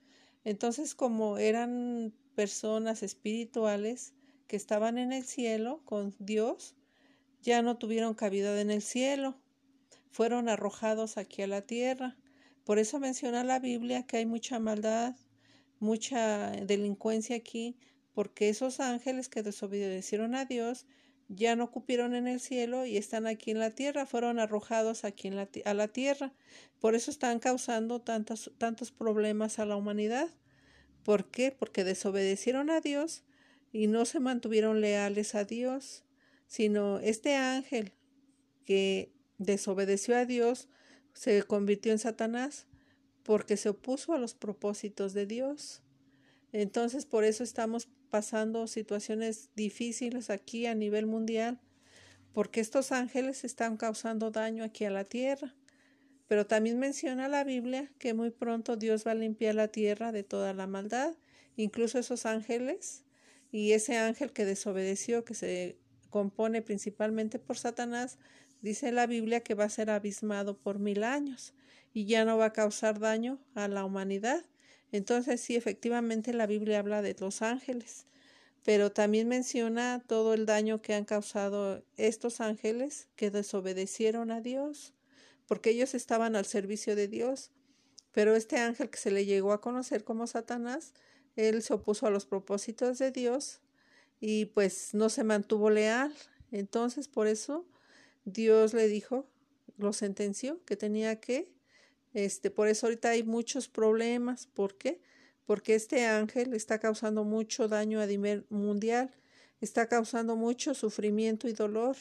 Entonces, 0.46 0.96
como 0.96 1.38
eran 1.38 2.14
personas 2.36 3.04
espirituales 3.04 4.14
que 4.48 4.56
estaban 4.56 4.98
en 4.98 5.12
el 5.12 5.26
cielo 5.26 5.82
con 5.84 6.16
Dios, 6.20 6.76
ya 7.42 7.62
no 7.62 7.78
tuvieron 7.78 8.14
cabida 8.14 8.60
en 8.62 8.72
el 8.72 8.82
cielo, 8.82 9.36
fueron 10.10 10.48
arrojados 10.48 11.18
aquí 11.18 11.42
a 11.42 11.48
la 11.48 11.64
tierra. 11.64 12.16
Por 12.70 12.78
eso 12.78 13.00
menciona 13.00 13.44
la 13.44 13.58
Biblia 13.58 14.04
que 14.06 14.18
hay 14.18 14.28
mucha 14.28 14.60
maldad, 14.60 15.16
mucha 15.80 16.52
delincuencia 16.52 17.36
aquí, 17.36 17.76
porque 18.14 18.48
esos 18.48 18.80
ángeles 18.80 19.28
que 19.28 19.42
desobedecieron 19.42 20.36
a 20.36 20.46
Dios 20.46 20.86
ya 21.30 21.56
no 21.56 21.72
cupieron 21.72 22.14
en 22.14 22.28
el 22.28 22.40
cielo 22.40 22.86
y 22.86 22.98
están 22.98 23.26
aquí 23.26 23.50
en 23.50 23.58
la 23.58 23.72
tierra, 23.72 24.06
fueron 24.06 24.38
arrojados 24.38 25.04
aquí 25.04 25.30
en 25.30 25.36
la, 25.36 25.50
a 25.66 25.74
la 25.74 25.88
tierra. 25.88 26.32
Por 26.80 26.94
eso 26.94 27.10
están 27.10 27.40
causando 27.40 28.02
tantos, 28.02 28.52
tantos 28.60 28.92
problemas 28.92 29.58
a 29.58 29.66
la 29.66 29.76
humanidad. 29.76 30.30
¿Por 31.04 31.32
qué? 31.32 31.50
Porque 31.50 31.84
desobedecieron 31.84 32.70
a 32.70 32.82
Dios 32.82 33.24
y 33.72 33.88
no 33.88 34.06
se 34.06 34.20
mantuvieron 34.20 34.80
leales 34.80 35.34
a 35.34 35.44
Dios, 35.44 36.04
sino 36.46 37.00
este 37.00 37.34
ángel 37.34 37.94
que 38.64 39.12
desobedeció 39.40 40.16
a 40.16 40.26
Dios 40.26 40.70
se 41.20 41.44
convirtió 41.44 41.92
en 41.92 42.00
Satanás 42.00 42.66
porque 43.24 43.58
se 43.58 43.68
opuso 43.68 44.14
a 44.14 44.18
los 44.18 44.36
propósitos 44.36 45.14
de 45.14 45.26
Dios. 45.26 45.82
Entonces 46.54 47.06
por 47.06 47.26
eso 47.26 47.44
estamos 47.44 47.90
pasando 48.10 48.68
situaciones 48.68 49.50
difíciles 49.54 50.30
aquí 50.30 50.66
a 50.66 50.76
nivel 50.76 51.08
mundial, 51.08 51.60
porque 52.32 52.62
estos 52.62 52.94
ángeles 52.94 53.44
están 53.44 53.76
causando 53.76 54.32
daño 54.32 54.64
aquí 54.64 54.86
a 54.86 54.92
la 54.92 55.04
tierra. 55.04 55.54
Pero 56.30 56.48
también 56.48 56.80
menciona 56.80 57.28
la 57.28 57.44
Biblia 57.44 57.92
que 57.98 58.14
muy 58.14 58.30
pronto 58.30 58.78
Dios 58.78 59.06
va 59.06 59.12
a 59.12 59.16
limpiar 59.16 59.56
la 59.56 59.68
tierra 59.68 60.14
de 60.14 60.24
toda 60.24 60.54
la 60.54 60.68
maldad, 60.68 61.18
incluso 61.58 62.00
esos 62.00 62.26
ángeles 62.26 63.04
y 63.52 63.74
ese 63.74 63.98
ángel 63.98 64.32
que 64.32 64.46
desobedeció, 64.46 65.26
que 65.26 65.34
se 65.34 65.78
compone 66.10 66.62
principalmente 66.62 67.40
por 67.40 67.58
Satanás, 67.58 68.18
dice 68.62 68.92
la 68.92 69.08
Biblia 69.08 69.42
que 69.42 69.56
va 69.56 69.66
a 69.66 69.70
ser 69.70 69.90
abismado 69.90 70.58
por 70.58 70.80
mil 70.80 71.04
años 71.04 71.54
y 71.94 72.06
ya 72.06 72.26
no 72.26 72.38
va 72.38 72.46
a 72.46 72.54
causar 72.54 73.00
daño 73.00 73.40
a 73.56 73.68
la 73.68 73.86
humanidad 73.86 74.46
entonces 74.92 75.42
sí, 75.42 75.56
efectivamente 75.56 76.34
la 76.34 76.48
Biblia 76.48 76.80
habla 76.80 77.02
de 77.02 77.16
los 77.20 77.42
ángeles, 77.42 78.08
pero 78.64 78.92
también 78.92 79.28
menciona 79.28 80.04
todo 80.06 80.34
el 80.34 80.46
daño 80.46 80.82
que 80.82 80.94
han 80.94 81.06
causado 81.06 81.84
estos 81.98 82.42
ángeles 82.42 83.08
que 83.16 83.32
desobedecieron 83.32 84.32
a 84.32 84.42
Dios, 84.42 84.94
porque 85.48 85.72
ellos 85.72 85.94
estaban 85.94 86.36
al 86.36 86.46
servicio 86.46 86.96
de 86.96 87.08
Dios. 87.08 87.52
Pero 88.12 88.36
este 88.36 88.58
ángel 88.58 88.90
que 88.90 88.98
se 88.98 89.12
le 89.12 89.26
llegó 89.26 89.54
a 89.54 89.62
conocer 89.62 90.04
como 90.04 90.26
Satanás, 90.26 90.94
él 91.36 91.62
se 91.62 91.74
opuso 91.74 92.08
a 92.08 92.10
los 92.10 92.26
propósitos 92.26 92.98
de 92.98 93.12
Dios 93.12 93.62
y 94.20 94.46
pues 94.46 94.94
no 94.94 95.10
se 95.10 95.24
mantuvo 95.24 95.70
leal. 95.70 96.14
Entonces 96.52 97.08
por 97.08 97.28
eso 97.28 97.68
Dios 98.32 98.74
le 98.74 98.88
dijo, 98.88 99.28
lo 99.78 99.94
sentenció, 99.94 100.64
que 100.66 100.76
tenía 100.76 101.20
que 101.20 101.52
este, 102.14 102.50
por 102.50 102.68
eso 102.68 102.88
ahorita 102.88 103.10
hay 103.10 103.24
muchos 103.24 103.68
problemas. 103.68 104.48
¿Por 104.48 104.78
qué? 104.78 105.00
porque 105.50 105.74
este 105.74 106.06
ángel 106.06 106.54
está 106.54 106.78
causando 106.78 107.24
mucho 107.24 107.68
daño 107.68 108.02
a 108.02 108.06
nivel 108.06 108.46
mundial, 108.52 109.10
está 109.62 109.88
causando 109.88 110.36
mucho 110.36 110.76
sufrimiento 110.76 111.48
y 111.48 111.54
dolor. 111.54 111.98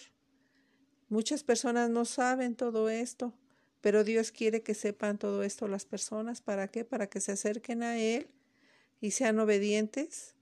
Muchas 1.09 1.45
personas 1.45 1.89
no 1.89 2.05
saben 2.05 2.57
todo 2.57 2.91
esto, 2.91 3.33
pero 3.81 4.05
Dios 4.05 4.33
quiere 4.33 4.63
que 4.63 4.75
sepan 4.75 5.17
todo 5.17 5.43
esto 5.43 5.67
las 5.67 5.87
personas. 5.87 6.43
¿Para 6.43 6.69
qué? 6.69 6.85
Para 6.85 7.07
que 7.07 7.23
se 7.23 7.33
acerquen 7.33 7.83
a 7.83 7.99
Él 7.99 8.29
y 9.01 9.13
sean 9.13 9.39
obedientes, 9.39 10.35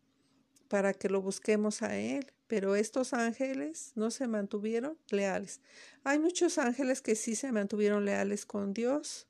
para 0.67 0.93
que 0.93 1.09
lo 1.09 1.23
busquemos 1.23 1.83
a 1.83 1.97
Él. 1.97 2.33
Pero 2.47 2.77
estos 2.77 3.13
ángeles 3.13 3.93
no 3.97 4.11
se 4.11 4.29
mantuvieron 4.29 4.97
leales. 5.11 5.61
Hay 6.05 6.19
muchos 6.19 6.59
ángeles 6.59 7.03
que 7.03 7.17
sí 7.17 7.35
se 7.35 7.51
mantuvieron 7.51 8.05
leales 8.05 8.47
con 8.47 8.73
Dios. 8.73 9.27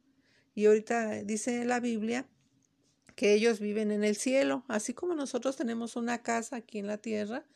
Y 0.55 0.67
ahorita 0.67 1.23
dice 1.23 1.65
la 1.65 1.81
Biblia 1.81 2.27
que 3.15 3.33
ellos 3.33 3.61
viven 3.61 3.91
en 3.91 4.05
el 4.05 4.17
cielo, 4.17 4.65
así 4.69 4.93
como 4.93 5.15
nosotros 5.15 5.57
tenemos 5.57 5.97
una 5.97 6.23
casa 6.23 6.57
aquí 6.57 6.79
en 6.79 6.87
la 6.87 6.99
tierra, 6.99 7.47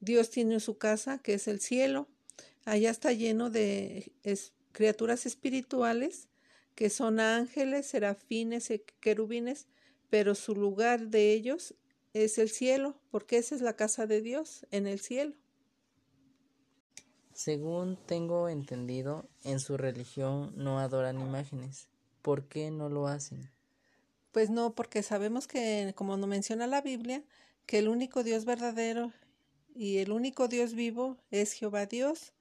Dios 0.00 0.30
tiene 0.30 0.60
su 0.60 0.76
casa 0.76 1.18
que 1.18 1.34
es 1.34 1.48
el 1.48 1.60
cielo. 1.60 2.06
Allá 2.66 2.90
está 2.90 3.12
lleno 3.12 3.48
de 3.48 4.12
criaturas 4.72 5.24
espirituales 5.24 6.28
que 6.74 6.90
son 6.90 7.20
ángeles, 7.20 7.86
serafines, 7.86 8.72
querubines, 9.00 9.66
pero 10.08 10.34
su 10.34 10.54
lugar 10.54 11.08
de 11.08 11.32
ellos 11.32 11.74
es 12.12 12.38
el 12.38 12.50
cielo, 12.50 12.96
porque 13.10 13.38
esa 13.38 13.54
es 13.54 13.60
la 13.60 13.76
casa 13.76 14.06
de 14.06 14.20
Dios, 14.20 14.66
en 14.70 14.86
el 14.86 15.00
cielo. 15.00 15.34
Según 17.32 17.96
tengo 18.06 18.48
entendido, 18.48 19.28
en 19.44 19.60
su 19.60 19.76
religión 19.76 20.52
no 20.56 20.78
adoran 20.78 21.20
imágenes. 21.20 21.88
¿Por 22.22 22.48
qué 22.48 22.70
no 22.70 22.88
lo 22.88 23.06
hacen? 23.06 23.50
Pues 24.32 24.50
no, 24.50 24.74
porque 24.74 25.02
sabemos 25.02 25.46
que, 25.46 25.92
como 25.96 26.16
nos 26.16 26.28
menciona 26.28 26.66
la 26.66 26.82
Biblia, 26.82 27.24
que 27.66 27.78
el 27.78 27.88
único 27.88 28.22
Dios 28.22 28.44
verdadero 28.44 29.12
y 29.74 29.98
el 29.98 30.12
único 30.12 30.48
Dios 30.48 30.74
vivo 30.74 31.16
es 31.30 31.52
Jehová 31.52 31.86
Dios, 31.86 32.32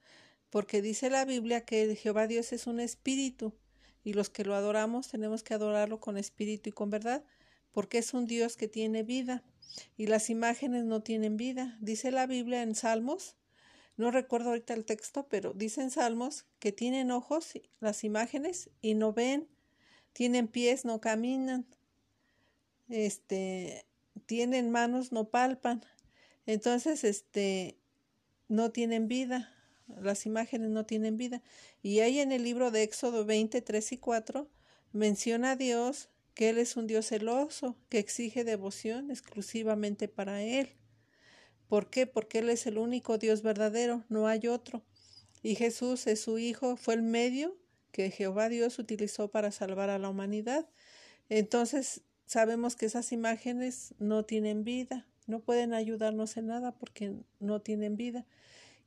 porque 0.49 0.81
dice 0.81 1.09
la 1.09 1.25
Biblia 1.25 1.61
que 1.61 1.95
Jehová 1.95 2.27
Dios 2.27 2.51
es 2.51 2.67
un 2.67 2.79
espíritu 2.79 3.53
y 4.03 4.13
los 4.13 4.29
que 4.29 4.43
lo 4.43 4.55
adoramos 4.55 5.07
tenemos 5.09 5.43
que 5.43 5.53
adorarlo 5.53 5.99
con 5.99 6.17
espíritu 6.17 6.69
y 6.69 6.73
con 6.73 6.89
verdad, 6.89 7.23
porque 7.71 7.99
es 7.99 8.13
un 8.13 8.25
Dios 8.25 8.57
que 8.57 8.67
tiene 8.67 9.03
vida 9.03 9.43
y 9.97 10.07
las 10.07 10.29
imágenes 10.29 10.85
no 10.85 11.01
tienen 11.01 11.37
vida. 11.37 11.77
Dice 11.81 12.11
la 12.11 12.27
Biblia 12.27 12.61
en 12.61 12.75
Salmos, 12.75 13.35
no 13.97 14.11
recuerdo 14.11 14.49
ahorita 14.49 14.73
el 14.73 14.85
texto, 14.85 15.27
pero 15.27 15.53
dice 15.53 15.81
en 15.81 15.91
Salmos 15.91 16.45
que 16.59 16.71
tienen 16.71 17.11
ojos 17.11 17.53
las 17.79 18.03
imágenes 18.03 18.69
y 18.81 18.93
no 18.93 19.13
ven, 19.13 19.47
tienen 20.13 20.47
pies, 20.47 20.85
no 20.85 21.01
caminan, 21.01 21.65
este, 22.87 23.85
tienen 24.25 24.71
manos, 24.71 25.11
no 25.11 25.29
palpan. 25.29 25.83
Entonces, 26.45 27.03
este, 27.03 27.77
no 28.47 28.71
tienen 28.71 29.07
vida, 29.07 29.53
las 30.01 30.25
imágenes 30.25 30.69
no 30.69 30.85
tienen 30.85 31.17
vida. 31.17 31.41
Y 31.81 31.99
ahí 31.99 32.19
en 32.19 32.31
el 32.31 32.43
libro 32.43 32.71
de 32.71 32.83
Éxodo 32.83 33.25
20, 33.25 33.61
3 33.61 33.91
y 33.91 33.97
4 33.97 34.49
menciona 34.91 35.51
a 35.51 35.55
Dios 35.55 36.09
que 36.39 36.47
Él 36.47 36.57
es 36.57 36.77
un 36.77 36.87
Dios 36.87 37.07
celoso, 37.07 37.75
que 37.89 37.99
exige 37.99 38.45
devoción 38.45 39.11
exclusivamente 39.11 40.07
para 40.07 40.41
Él. 40.41 40.69
¿Por 41.67 41.89
qué? 41.89 42.07
Porque 42.07 42.39
Él 42.39 42.49
es 42.49 42.65
el 42.65 42.77
único 42.77 43.17
Dios 43.17 43.41
verdadero, 43.41 44.05
no 44.07 44.25
hay 44.25 44.47
otro. 44.47 44.81
Y 45.43 45.55
Jesús 45.55 46.07
es 46.07 46.21
su 46.21 46.39
Hijo, 46.39 46.77
fue 46.77 46.93
el 46.93 47.01
medio 47.01 47.57
que 47.91 48.09
Jehová 48.09 48.47
Dios 48.47 48.79
utilizó 48.79 49.27
para 49.27 49.51
salvar 49.51 49.89
a 49.89 49.99
la 49.99 50.07
humanidad. 50.07 50.65
Entonces 51.27 52.03
sabemos 52.25 52.77
que 52.77 52.85
esas 52.85 53.11
imágenes 53.11 53.93
no 53.99 54.23
tienen 54.23 54.63
vida, 54.63 55.09
no 55.27 55.41
pueden 55.41 55.73
ayudarnos 55.73 56.37
en 56.37 56.47
nada 56.47 56.71
porque 56.71 57.17
no 57.41 57.61
tienen 57.61 57.97
vida. 57.97 58.25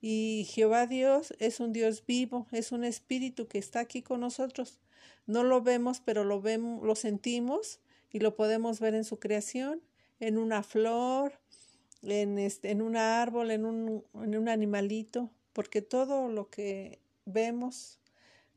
Y 0.01 0.49
Jehová 0.49 0.87
Dios 0.87 1.35
es 1.39 1.61
un 1.61 1.75
Dios 1.75 2.03
vivo, 2.07 2.47
es 2.51 2.73
un 2.73 2.83
espíritu 2.83 3.47
que 3.47 3.59
está 3.59 3.81
aquí 3.81 4.01
con 4.01 4.21
nosotros. 4.21 4.81
No 5.27 5.45
lo 5.45 5.63
vemos, 5.63 6.01
pero 6.01 6.25
lo 6.25 6.41
vemos, 6.41 6.83
lo 6.85 6.95
sentimos 6.95 7.81
y 8.11 8.21
lo 8.21 8.37
podemos 8.37 8.81
ver 8.81 8.95
en 8.95 9.05
su 9.05 9.19
creación, 9.19 9.81
en 10.21 10.39
una 10.39 10.63
flor, 10.63 11.41
en, 12.03 12.39
este, 12.39 12.71
en 12.71 12.83
un 12.83 12.97
árbol, 12.97 13.51
en 13.51 13.65
un, 13.65 14.05
en 14.15 14.37
un 14.37 14.49
animalito, 14.49 15.31
porque 15.53 15.83
todo 15.83 16.29
lo 16.29 16.51
que 16.51 17.01
vemos, 17.25 17.99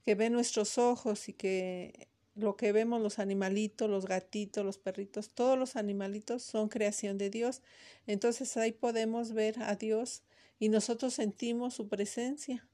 que 0.03 0.15
ven 0.15 0.33
nuestros 0.33 0.77
ojos 0.77 1.29
y 1.29 1.33
que 1.33 2.07
lo 2.35 2.57
que 2.57 2.73
vemos 2.73 3.01
los 3.01 3.17
animalitos, 3.19 3.89
los 3.89 4.05
gatitos, 4.05 4.65
los 4.65 4.77
perritos, 4.77 5.29
todos 5.29 5.57
los 5.57 5.77
animalitos 5.77 6.43
son 6.43 6.67
creación 6.67 7.17
de 7.17 7.29
Dios. 7.29 7.61
Entonces 8.07 8.57
ahí 8.57 8.73
podemos 8.73 9.31
ver 9.31 9.61
a 9.63 9.75
Dios 9.75 10.21
y 10.59 10.69
nosotros 10.69 11.13
sentimos 11.13 11.73
su 11.73 11.87
presencia. 11.87 12.67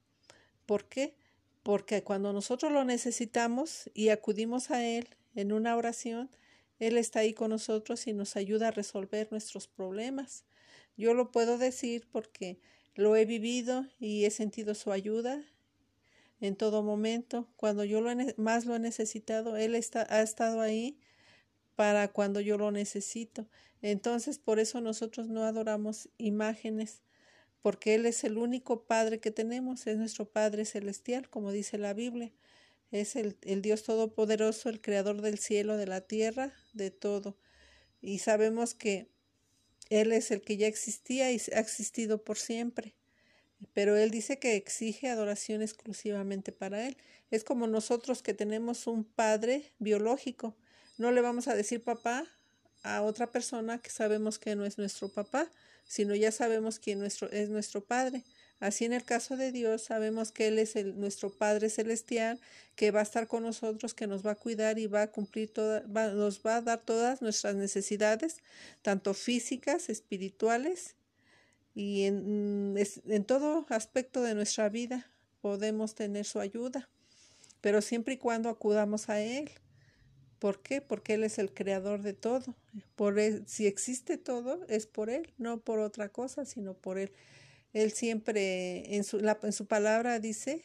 ¿Por 0.66 0.86
qué? 0.86 1.14
Porque 1.62 2.02
cuando 2.02 2.32
nosotros 2.32 2.72
lo 2.72 2.84
necesitamos 2.84 3.90
y 3.94 4.08
acudimos 4.08 4.70
a 4.70 4.84
Él 4.84 5.08
en 5.34 5.52
una 5.52 5.76
oración, 5.76 6.30
Él 6.78 6.98
está 6.98 7.20
ahí 7.20 7.34
con 7.34 7.50
nosotros 7.50 8.06
y 8.06 8.12
nos 8.12 8.36
ayuda 8.36 8.68
a 8.68 8.72
resolver 8.72 9.28
nuestros 9.30 9.68
problemas. 9.68 10.44
Yo 10.96 11.14
lo 11.14 11.30
puedo 11.30 11.58
decir 11.58 12.08
porque 12.10 12.60
lo 12.94 13.16
he 13.16 13.24
vivido 13.24 13.86
y 13.98 14.24
he 14.24 14.30
sentido 14.30 14.74
su 14.74 14.92
ayuda 14.92 15.42
en 16.40 16.56
todo 16.56 16.82
momento. 16.82 17.48
Cuando 17.56 17.84
yo 17.84 18.00
lo 18.00 18.10
más 18.36 18.66
lo 18.66 18.74
he 18.74 18.78
necesitado, 18.78 19.56
Él 19.56 19.74
está, 19.74 20.06
ha 20.10 20.22
estado 20.22 20.60
ahí 20.60 20.98
para 21.76 22.08
cuando 22.08 22.40
yo 22.40 22.58
lo 22.58 22.70
necesito. 22.70 23.48
Entonces, 23.80 24.38
por 24.38 24.58
eso 24.58 24.80
nosotros 24.80 25.28
no 25.28 25.44
adoramos 25.44 26.08
imágenes, 26.18 27.02
porque 27.62 27.94
Él 27.94 28.06
es 28.06 28.24
el 28.24 28.38
único 28.38 28.84
Padre 28.84 29.20
que 29.20 29.30
tenemos, 29.30 29.86
es 29.86 29.96
nuestro 29.96 30.28
Padre 30.28 30.64
celestial, 30.64 31.28
como 31.30 31.52
dice 31.52 31.78
la 31.78 31.94
Biblia. 31.94 32.32
Es 32.90 33.16
el, 33.16 33.38
el, 33.42 33.62
Dios 33.62 33.84
Todopoderoso, 33.84 34.68
el 34.68 34.80
Creador 34.80 35.22
del 35.22 35.38
cielo, 35.38 35.76
de 35.76 35.86
la 35.86 36.02
tierra, 36.02 36.52
de 36.74 36.90
todo. 36.90 37.38
Y 38.02 38.18
sabemos 38.18 38.74
que 38.74 39.08
Él 39.88 40.12
es 40.12 40.30
el 40.32 40.42
que 40.42 40.56
ya 40.56 40.66
existía 40.66 41.32
y 41.32 41.40
ha 41.54 41.60
existido 41.60 42.22
por 42.22 42.36
siempre. 42.36 42.94
Pero 43.72 43.96
Él 43.96 44.10
dice 44.10 44.38
que 44.38 44.56
exige 44.56 45.08
adoración 45.08 45.62
exclusivamente 45.62 46.50
para 46.50 46.86
Él. 46.86 46.96
Es 47.30 47.44
como 47.44 47.68
nosotros 47.68 48.22
que 48.22 48.34
tenemos 48.34 48.88
un 48.88 49.04
Padre 49.04 49.72
biológico. 49.78 50.56
No 50.98 51.12
le 51.12 51.20
vamos 51.20 51.48
a 51.48 51.54
decir 51.54 51.82
papá 51.82 52.26
a 52.82 53.02
otra 53.02 53.30
persona 53.30 53.80
que 53.80 53.90
sabemos 53.90 54.38
que 54.40 54.56
no 54.56 54.66
es 54.66 54.78
nuestro 54.78 55.08
papá 55.08 55.48
sino 55.84 56.14
ya 56.14 56.32
sabemos 56.32 56.78
quién 56.78 56.98
nuestro, 56.98 57.30
es 57.30 57.48
nuestro 57.48 57.84
Padre. 57.84 58.24
Así 58.60 58.84
en 58.84 58.92
el 58.92 59.04
caso 59.04 59.36
de 59.36 59.50
Dios 59.50 59.82
sabemos 59.82 60.30
que 60.30 60.46
Él 60.46 60.58
es 60.58 60.76
el, 60.76 60.98
nuestro 61.00 61.30
Padre 61.30 61.68
Celestial, 61.68 62.38
que 62.76 62.92
va 62.92 63.00
a 63.00 63.02
estar 63.02 63.26
con 63.26 63.42
nosotros, 63.42 63.92
que 63.92 64.06
nos 64.06 64.24
va 64.24 64.32
a 64.32 64.36
cuidar 64.36 64.78
y 64.78 64.86
va 64.86 65.02
a 65.02 65.10
cumplir 65.10 65.52
todas, 65.52 65.86
nos 65.88 66.42
va 66.46 66.56
a 66.56 66.62
dar 66.62 66.80
todas 66.80 67.22
nuestras 67.22 67.56
necesidades, 67.56 68.36
tanto 68.82 69.14
físicas, 69.14 69.88
espirituales 69.88 70.94
y 71.74 72.04
en, 72.04 72.76
en 73.06 73.24
todo 73.24 73.66
aspecto 73.70 74.22
de 74.22 74.34
nuestra 74.34 74.68
vida 74.68 75.10
podemos 75.40 75.94
tener 75.94 76.24
su 76.24 76.38
ayuda, 76.38 76.88
pero 77.60 77.82
siempre 77.82 78.14
y 78.14 78.18
cuando 78.18 78.48
acudamos 78.48 79.08
a 79.08 79.20
Él. 79.20 79.50
¿Por 80.42 80.60
qué? 80.60 80.80
Porque 80.80 81.14
Él 81.14 81.22
es 81.22 81.38
el 81.38 81.54
creador 81.54 82.02
de 82.02 82.14
todo. 82.14 82.56
Por 82.96 83.14
si 83.46 83.68
existe 83.68 84.18
todo, 84.18 84.66
es 84.66 84.88
por 84.88 85.08
Él, 85.08 85.32
no 85.38 85.60
por 85.60 85.78
otra 85.78 86.08
cosa, 86.08 86.44
sino 86.44 86.74
por 86.74 86.98
Él. 86.98 87.12
Él 87.72 87.92
siempre, 87.92 88.96
en 88.96 89.04
su, 89.04 89.18
en 89.20 89.52
su 89.52 89.66
palabra 89.66 90.18
dice, 90.18 90.64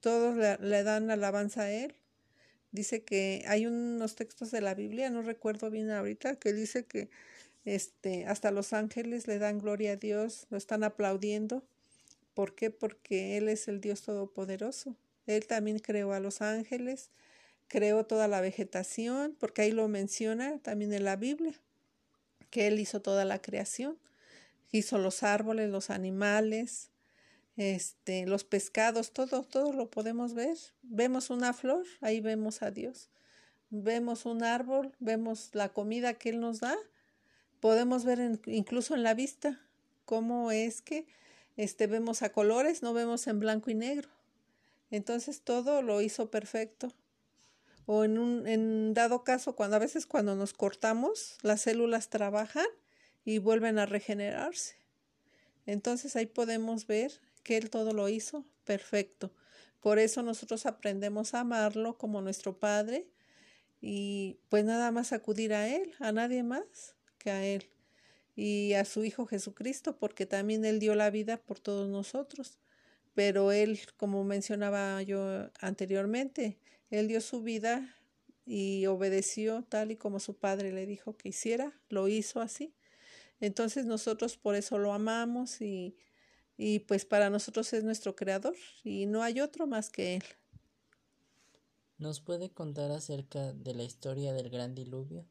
todos 0.00 0.34
le, 0.60 0.82
dan 0.82 1.08
alabanza 1.12 1.62
a 1.62 1.70
Él. 1.70 1.94
Dice 2.72 3.04
que 3.04 3.44
hay 3.46 3.64
unos 3.64 4.16
textos 4.16 4.50
de 4.50 4.60
la 4.60 4.74
Biblia, 4.74 5.08
no 5.08 5.22
recuerdo 5.22 5.70
bien 5.70 5.92
ahorita, 5.92 6.34
que 6.34 6.52
dice 6.52 6.84
que 6.86 7.08
este, 7.64 8.26
hasta 8.26 8.50
los 8.50 8.72
ángeles 8.72 9.28
le 9.28 9.38
dan 9.38 9.60
gloria 9.60 9.92
a 9.92 9.96
Dios, 9.96 10.48
lo 10.50 10.56
están 10.56 10.82
aplaudiendo. 10.82 11.62
¿Por 12.34 12.56
qué? 12.56 12.70
Porque 12.72 13.36
Él 13.36 13.48
es 13.48 13.68
el 13.68 13.80
Dios 13.80 14.02
Todopoderoso. 14.02 14.96
Él 15.28 15.46
también 15.46 15.78
creó 15.78 16.12
a 16.12 16.18
los 16.18 16.42
ángeles, 16.42 17.12
creó 17.72 18.04
toda 18.04 18.28
la 18.28 18.42
vegetación, 18.42 19.34
porque 19.40 19.62
ahí 19.62 19.72
lo 19.72 19.88
menciona 19.88 20.58
también 20.58 20.92
en 20.92 21.04
la 21.04 21.16
Biblia, 21.16 21.54
que 22.50 22.66
Él 22.66 22.78
hizo 22.78 23.00
toda 23.00 23.24
la 23.24 23.40
creación, 23.40 23.98
hizo 24.72 24.98
los 24.98 25.22
árboles, 25.22 25.70
los 25.70 25.88
animales, 25.88 26.90
este, 27.56 28.26
los 28.26 28.44
pescados, 28.44 29.12
todo, 29.12 29.42
todo 29.42 29.72
lo 29.72 29.90
podemos 29.90 30.34
ver. 30.34 30.58
Vemos 30.82 31.30
una 31.30 31.54
flor, 31.54 31.86
ahí 32.02 32.20
vemos 32.20 32.60
a 32.60 32.70
Dios. 32.70 33.08
Vemos 33.70 34.26
un 34.26 34.44
árbol, 34.44 34.94
vemos 34.98 35.48
la 35.54 35.70
comida 35.70 36.12
que 36.12 36.28
Él 36.28 36.40
nos 36.40 36.60
da. 36.60 36.76
Podemos 37.58 38.04
ver 38.04 38.38
incluso 38.44 38.94
en 38.94 39.02
la 39.02 39.14
vista 39.14 39.58
cómo 40.04 40.52
es 40.52 40.82
que 40.82 41.06
este, 41.56 41.86
vemos 41.86 42.20
a 42.20 42.32
colores, 42.32 42.82
no 42.82 42.92
vemos 42.92 43.26
en 43.28 43.40
blanco 43.40 43.70
y 43.70 43.74
negro. 43.74 44.10
Entonces 44.90 45.40
todo 45.40 45.80
lo 45.80 46.02
hizo 46.02 46.30
perfecto 46.30 46.92
o 47.86 48.04
en 48.04 48.18
un 48.18 48.46
en 48.46 48.94
dado 48.94 49.24
caso 49.24 49.56
cuando 49.56 49.76
a 49.76 49.80
veces 49.80 50.06
cuando 50.06 50.36
nos 50.36 50.52
cortamos 50.52 51.38
las 51.42 51.62
células 51.62 52.10
trabajan 52.10 52.66
y 53.24 53.38
vuelven 53.38 53.78
a 53.78 53.86
regenerarse. 53.86 54.76
Entonces 55.66 56.16
ahí 56.16 56.26
podemos 56.26 56.86
ver 56.86 57.12
que 57.42 57.56
Él 57.56 57.70
todo 57.70 57.92
lo 57.92 58.08
hizo 58.08 58.44
perfecto. 58.64 59.32
Por 59.80 59.98
eso 59.98 60.22
nosotros 60.22 60.66
aprendemos 60.66 61.34
a 61.34 61.40
amarlo 61.40 61.98
como 61.98 62.20
nuestro 62.20 62.58
Padre 62.58 63.08
y 63.80 64.38
pues 64.48 64.64
nada 64.64 64.92
más 64.92 65.12
acudir 65.12 65.52
a 65.54 65.68
Él, 65.68 65.92
a 65.98 66.12
nadie 66.12 66.42
más 66.42 66.94
que 67.18 67.30
a 67.30 67.44
Él 67.44 67.68
y 68.36 68.74
a 68.74 68.84
su 68.84 69.04
Hijo 69.04 69.26
Jesucristo, 69.26 69.98
porque 69.98 70.24
también 70.26 70.64
Él 70.64 70.78
dio 70.78 70.94
la 70.94 71.10
vida 71.10 71.36
por 71.36 71.58
todos 71.58 71.88
nosotros. 71.88 72.58
Pero 73.14 73.52
Él, 73.52 73.80
como 73.96 74.24
mencionaba 74.24 75.02
yo 75.02 75.50
anteriormente, 75.60 76.58
Él 76.92 77.08
dio 77.08 77.22
su 77.22 77.42
vida 77.42 77.96
y 78.44 78.84
obedeció 78.84 79.64
tal 79.64 79.90
y 79.90 79.96
como 79.96 80.20
su 80.20 80.36
Padre 80.36 80.72
le 80.72 80.84
dijo 80.84 81.16
que 81.16 81.30
hiciera, 81.30 81.72
lo 81.88 82.06
hizo 82.06 82.42
así. 82.42 82.74
Entonces 83.40 83.86
nosotros 83.86 84.36
por 84.36 84.56
eso 84.56 84.76
lo 84.76 84.92
amamos 84.92 85.62
y, 85.62 85.96
y 86.58 86.80
pues 86.80 87.06
para 87.06 87.30
nosotros 87.30 87.72
es 87.72 87.82
nuestro 87.82 88.14
creador 88.14 88.54
y 88.84 89.06
no 89.06 89.22
hay 89.22 89.40
otro 89.40 89.66
más 89.66 89.88
que 89.88 90.16
Él. 90.16 90.24
¿Nos 91.96 92.20
puede 92.20 92.50
contar 92.50 92.90
acerca 92.90 93.54
de 93.54 93.74
la 93.74 93.84
historia 93.84 94.34
del 94.34 94.50
gran 94.50 94.74
diluvio? 94.74 95.24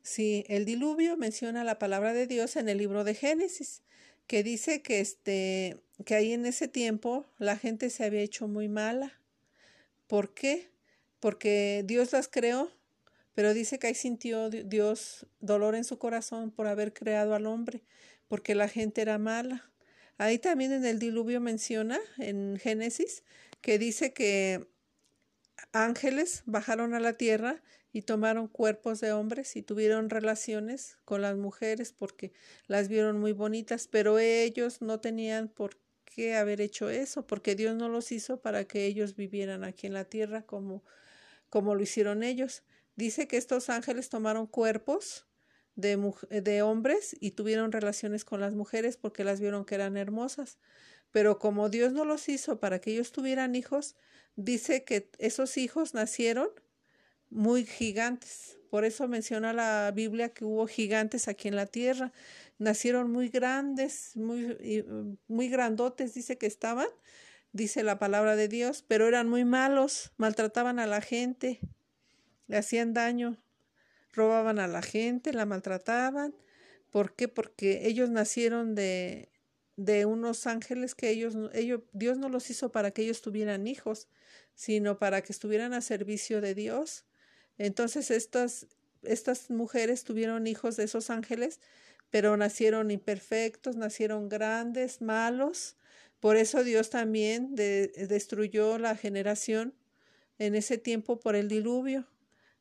Sí, 0.00 0.46
el 0.48 0.64
diluvio 0.64 1.18
menciona 1.18 1.64
la 1.64 1.78
palabra 1.78 2.14
de 2.14 2.26
Dios 2.26 2.56
en 2.56 2.70
el 2.70 2.78
libro 2.78 3.04
de 3.04 3.14
Génesis, 3.14 3.82
que 4.26 4.42
dice 4.42 4.80
que 4.80 5.00
este 5.00 5.82
que 6.06 6.14
ahí 6.14 6.32
en 6.32 6.46
ese 6.46 6.66
tiempo 6.66 7.26
la 7.38 7.58
gente 7.58 7.90
se 7.90 8.04
había 8.04 8.22
hecho 8.22 8.48
muy 8.48 8.68
mala. 8.68 9.20
¿Por 10.06 10.34
qué? 10.34 10.70
Porque 11.20 11.82
Dios 11.84 12.12
las 12.12 12.28
creó, 12.28 12.70
pero 13.34 13.54
dice 13.54 13.78
que 13.78 13.88
ahí 13.88 13.94
sintió 13.94 14.50
Dios 14.50 15.26
dolor 15.40 15.74
en 15.74 15.84
su 15.84 15.98
corazón 15.98 16.50
por 16.50 16.66
haber 16.66 16.92
creado 16.92 17.34
al 17.34 17.46
hombre, 17.46 17.82
porque 18.28 18.54
la 18.54 18.68
gente 18.68 19.02
era 19.02 19.18
mala. 19.18 19.70
Ahí 20.18 20.38
también 20.38 20.72
en 20.72 20.84
el 20.84 20.98
diluvio 20.98 21.40
menciona 21.40 21.98
en 22.18 22.58
Génesis 22.58 23.24
que 23.60 23.78
dice 23.78 24.12
que 24.12 24.66
ángeles 25.72 26.42
bajaron 26.46 26.94
a 26.94 27.00
la 27.00 27.14
tierra 27.14 27.62
y 27.92 28.02
tomaron 28.02 28.48
cuerpos 28.48 29.00
de 29.00 29.12
hombres 29.12 29.56
y 29.56 29.62
tuvieron 29.62 30.10
relaciones 30.10 30.98
con 31.04 31.22
las 31.22 31.36
mujeres 31.36 31.92
porque 31.92 32.32
las 32.66 32.88
vieron 32.88 33.18
muy 33.18 33.32
bonitas, 33.32 33.88
pero 33.88 34.18
ellos 34.18 34.82
no 34.82 35.00
tenían 35.00 35.48
por 35.48 35.78
haber 36.34 36.60
hecho 36.60 36.90
eso, 36.90 37.26
porque 37.26 37.54
Dios 37.54 37.76
no 37.76 37.88
los 37.88 38.12
hizo 38.12 38.40
para 38.40 38.64
que 38.64 38.86
ellos 38.86 39.16
vivieran 39.16 39.64
aquí 39.64 39.86
en 39.86 39.92
la 39.92 40.04
tierra 40.04 40.42
como, 40.42 40.82
como 41.50 41.74
lo 41.74 41.82
hicieron 41.82 42.22
ellos. 42.22 42.62
Dice 42.96 43.28
que 43.28 43.36
estos 43.36 43.68
ángeles 43.68 44.08
tomaron 44.08 44.46
cuerpos 44.46 45.26
de, 45.74 46.12
de 46.30 46.62
hombres 46.62 47.16
y 47.20 47.32
tuvieron 47.32 47.70
relaciones 47.72 48.24
con 48.24 48.40
las 48.40 48.54
mujeres 48.54 48.96
porque 48.96 49.24
las 49.24 49.40
vieron 49.40 49.64
que 49.64 49.74
eran 49.74 49.96
hermosas. 49.96 50.58
Pero 51.10 51.38
como 51.38 51.68
Dios 51.68 51.92
no 51.92 52.04
los 52.04 52.28
hizo 52.28 52.58
para 52.60 52.80
que 52.80 52.92
ellos 52.92 53.12
tuvieran 53.12 53.54
hijos, 53.54 53.94
dice 54.36 54.84
que 54.84 55.10
esos 55.18 55.56
hijos 55.56 55.94
nacieron 55.94 56.48
muy 57.30 57.64
gigantes. 57.64 58.58
Por 58.70 58.84
eso 58.84 59.08
menciona 59.08 59.52
la 59.52 59.90
Biblia 59.94 60.30
que 60.30 60.44
hubo 60.44 60.66
gigantes 60.66 61.28
aquí 61.28 61.48
en 61.48 61.56
la 61.56 61.66
tierra. 61.66 62.12
Nacieron 62.58 63.10
muy 63.10 63.28
grandes, 63.28 64.16
muy, 64.16 64.84
muy 65.28 65.48
grandotes, 65.48 66.14
dice 66.14 66.36
que 66.36 66.46
estaban, 66.46 66.88
dice 67.52 67.82
la 67.82 67.98
palabra 67.98 68.36
de 68.36 68.48
Dios, 68.48 68.84
pero 68.86 69.06
eran 69.08 69.28
muy 69.28 69.44
malos, 69.44 70.12
maltrataban 70.16 70.78
a 70.78 70.86
la 70.86 71.00
gente, 71.00 71.60
le 72.48 72.56
hacían 72.56 72.92
daño, 72.92 73.38
robaban 74.12 74.58
a 74.58 74.68
la 74.68 74.82
gente, 74.82 75.32
la 75.32 75.46
maltrataban. 75.46 76.34
¿Por 76.90 77.14
qué? 77.14 77.28
Porque 77.28 77.86
ellos 77.86 78.10
nacieron 78.10 78.74
de, 78.74 79.30
de 79.76 80.06
unos 80.06 80.46
ángeles 80.46 80.94
que 80.94 81.10
ellos, 81.10 81.34
ellos, 81.54 81.82
Dios 81.92 82.18
no 82.18 82.28
los 82.28 82.50
hizo 82.50 82.72
para 82.72 82.90
que 82.90 83.02
ellos 83.02 83.22
tuvieran 83.22 83.66
hijos, 83.66 84.08
sino 84.54 84.98
para 84.98 85.22
que 85.22 85.32
estuvieran 85.32 85.72
a 85.72 85.80
servicio 85.80 86.40
de 86.40 86.54
Dios 86.54 87.05
entonces 87.58 88.10
estas, 88.10 88.66
estas 89.02 89.50
mujeres 89.50 90.04
tuvieron 90.04 90.46
hijos 90.46 90.76
de 90.76 90.84
esos 90.84 91.10
ángeles, 91.10 91.60
pero 92.10 92.36
nacieron 92.36 92.90
imperfectos, 92.90 93.76
nacieron 93.76 94.28
grandes, 94.28 95.00
malos. 95.00 95.76
Por 96.20 96.36
eso 96.36 96.64
Dios 96.64 96.90
también 96.90 97.54
destruyó 97.54 98.78
la 98.78 98.96
generación 98.96 99.74
en 100.38 100.54
ese 100.54 100.78
tiempo 100.78 101.18
por 101.18 101.34
el 101.34 101.48
diluvio, 101.48 102.06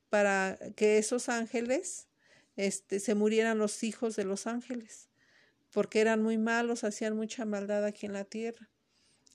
para 0.09 0.57
que 0.75 0.97
esos 0.97 1.29
ángeles 1.29 2.07
este, 2.55 2.99
se 2.99 3.15
murieran 3.15 3.57
los 3.57 3.83
hijos 3.83 4.15
de 4.15 4.23
los 4.23 4.47
ángeles, 4.47 5.09
porque 5.71 5.99
eran 5.99 6.21
muy 6.23 6.37
malos, 6.37 6.83
hacían 6.83 7.15
mucha 7.15 7.43
maldad 7.43 7.83
aquí 7.83 8.05
en 8.05 8.13
la 8.13 8.23
tierra. 8.23 8.69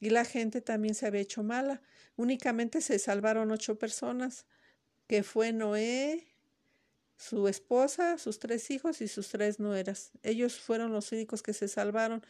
Y 0.00 0.08
la 0.08 0.24
gente 0.24 0.62
también 0.62 0.94
se 0.94 1.06
había 1.06 1.20
hecho 1.20 1.42
mala. 1.42 1.82
Únicamente 2.16 2.80
se 2.80 2.98
salvaron 2.98 3.50
ocho 3.50 3.78
personas 3.78 4.46
que 5.10 5.24
fue 5.24 5.52
Noé, 5.52 6.24
su 7.16 7.48
esposa, 7.48 8.16
sus 8.16 8.38
tres 8.38 8.70
hijos 8.70 9.00
y 9.00 9.08
sus 9.08 9.28
tres 9.28 9.58
nueras. 9.58 10.12
Ellos 10.22 10.60
fueron 10.60 10.92
los 10.92 11.10
únicos 11.10 11.42
que 11.42 11.52
se 11.52 11.66
salvaron 11.66 12.24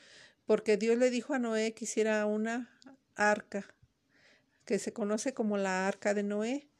porque 0.46 0.78
Dios 0.78 0.96
le 0.96 1.10
dijo 1.10 1.34
a 1.34 1.38
Noé 1.38 1.74
que 1.74 1.84
hiciera 1.84 2.24
una 2.24 2.74
arca, 3.16 3.66
que 4.64 4.78
se 4.78 4.94
conoce 4.94 5.34
como 5.34 5.58
la 5.58 5.86
arca 5.86 6.14
de 6.14 6.22
Noé. 6.22 6.70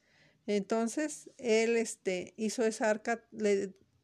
Entonces, 0.46 1.28
él 1.36 1.76
este, 1.76 2.32
hizo 2.38 2.64
esa 2.64 2.88
arca, 2.88 3.22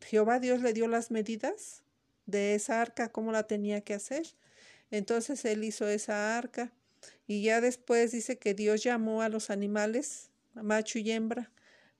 Jehová 0.02 0.38
Dios 0.38 0.60
le 0.60 0.74
dio 0.74 0.88
las 0.88 1.10
medidas 1.10 1.82
de 2.26 2.54
esa 2.54 2.82
arca, 2.82 3.10
cómo 3.10 3.32
la 3.32 3.46
tenía 3.46 3.80
que 3.80 3.94
hacer. 3.94 4.26
Entonces, 4.90 5.46
él 5.46 5.64
hizo 5.64 5.88
esa 5.88 6.36
arca 6.36 6.74
y 7.26 7.42
ya 7.42 7.62
después 7.62 8.12
dice 8.12 8.36
que 8.36 8.52
Dios 8.52 8.82
llamó 8.82 9.22
a 9.22 9.30
los 9.30 9.48
animales, 9.48 10.28
macho 10.52 10.98
y 10.98 11.10
hembra, 11.10 11.50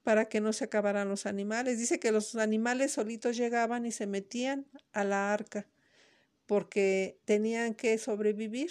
para 0.06 0.28
que 0.28 0.40
no 0.40 0.52
se 0.52 0.62
acabaran 0.62 1.08
los 1.08 1.26
animales. 1.26 1.80
Dice 1.80 1.98
que 1.98 2.12
los 2.12 2.36
animales 2.36 2.92
solitos 2.92 3.36
llegaban 3.36 3.86
y 3.86 3.90
se 3.90 4.06
metían 4.06 4.64
a 4.92 5.02
la 5.02 5.32
arca 5.32 5.66
porque 6.46 7.18
tenían 7.24 7.74
que 7.74 7.98
sobrevivir. 7.98 8.70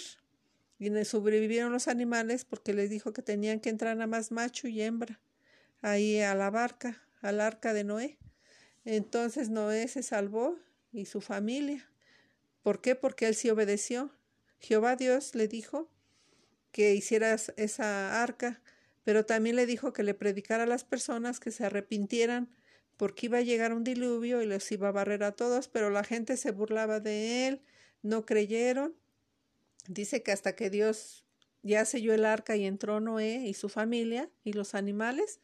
Y 0.78 0.88
sobrevivieron 1.04 1.72
los 1.72 1.88
animales 1.88 2.46
porque 2.46 2.72
les 2.72 2.88
dijo 2.88 3.12
que 3.12 3.20
tenían 3.20 3.60
que 3.60 3.68
entrar 3.68 4.00
a 4.00 4.06
más 4.06 4.32
macho 4.32 4.66
y 4.66 4.80
hembra 4.80 5.20
ahí 5.82 6.22
a 6.22 6.34
la 6.34 6.48
barca, 6.48 7.02
al 7.20 7.42
arca 7.42 7.74
de 7.74 7.84
Noé. 7.84 8.16
Entonces 8.86 9.50
Noé 9.50 9.88
se 9.88 10.02
salvó 10.02 10.56
y 10.90 11.04
su 11.04 11.20
familia. 11.20 11.86
¿Por 12.62 12.80
qué? 12.80 12.94
Porque 12.94 13.26
él 13.26 13.34
sí 13.34 13.50
obedeció. 13.50 14.10
Jehová 14.58 14.96
Dios 14.96 15.34
le 15.34 15.48
dijo 15.48 15.90
que 16.72 16.94
hiciera 16.94 17.34
esa 17.34 18.22
arca 18.22 18.62
pero 19.06 19.24
también 19.24 19.54
le 19.54 19.66
dijo 19.66 19.92
que 19.92 20.02
le 20.02 20.14
predicara 20.14 20.64
a 20.64 20.66
las 20.66 20.82
personas 20.82 21.38
que 21.38 21.52
se 21.52 21.64
arrepintieran 21.64 22.50
porque 22.96 23.26
iba 23.26 23.38
a 23.38 23.42
llegar 23.42 23.72
un 23.72 23.84
diluvio 23.84 24.42
y 24.42 24.46
les 24.46 24.72
iba 24.72 24.88
a 24.88 24.90
barrer 24.92 25.22
a 25.22 25.30
todos, 25.30 25.68
pero 25.68 25.90
la 25.90 26.02
gente 26.02 26.36
se 26.36 26.50
burlaba 26.50 26.98
de 26.98 27.46
él, 27.46 27.62
no 28.02 28.26
creyeron. 28.26 28.96
Dice 29.86 30.24
que 30.24 30.32
hasta 30.32 30.56
que 30.56 30.70
Dios 30.70 31.24
ya 31.62 31.84
selló 31.84 32.14
el 32.14 32.24
arca 32.24 32.56
y 32.56 32.66
entró 32.66 32.98
Noé 32.98 33.46
y 33.46 33.54
su 33.54 33.68
familia 33.68 34.28
y 34.42 34.54
los 34.54 34.74
animales, 34.74 35.38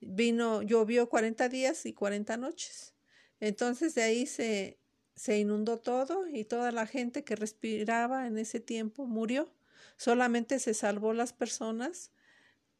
vino, 0.00 0.62
llovió 0.62 1.10
cuarenta 1.10 1.50
días 1.50 1.84
y 1.84 1.92
cuarenta 1.92 2.38
noches. 2.38 2.94
Entonces 3.38 3.94
de 3.94 4.02
ahí 4.02 4.24
se, 4.24 4.78
se 5.14 5.38
inundó 5.38 5.78
todo 5.78 6.26
y 6.26 6.46
toda 6.46 6.72
la 6.72 6.86
gente 6.86 7.22
que 7.22 7.36
respiraba 7.36 8.26
en 8.26 8.38
ese 8.38 8.60
tiempo 8.60 9.04
murió. 9.04 9.52
Solamente 9.98 10.58
se 10.58 10.72
salvó 10.72 11.12
las 11.12 11.34
personas 11.34 12.10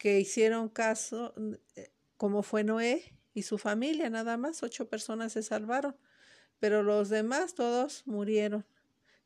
que 0.04 0.20
hicieron 0.20 0.68
caso, 0.68 1.32
eh, 1.76 1.90
como 2.18 2.42
fue 2.42 2.62
Noé 2.62 3.16
y 3.32 3.40
su 3.40 3.56
familia, 3.56 4.10
nada 4.10 4.36
más, 4.36 4.62
ocho 4.62 4.86
personas 4.86 5.32
se 5.32 5.42
salvaron, 5.42 5.96
pero 6.60 6.82
los 6.82 7.08
demás 7.08 7.54
todos 7.54 8.06
murieron. 8.06 8.66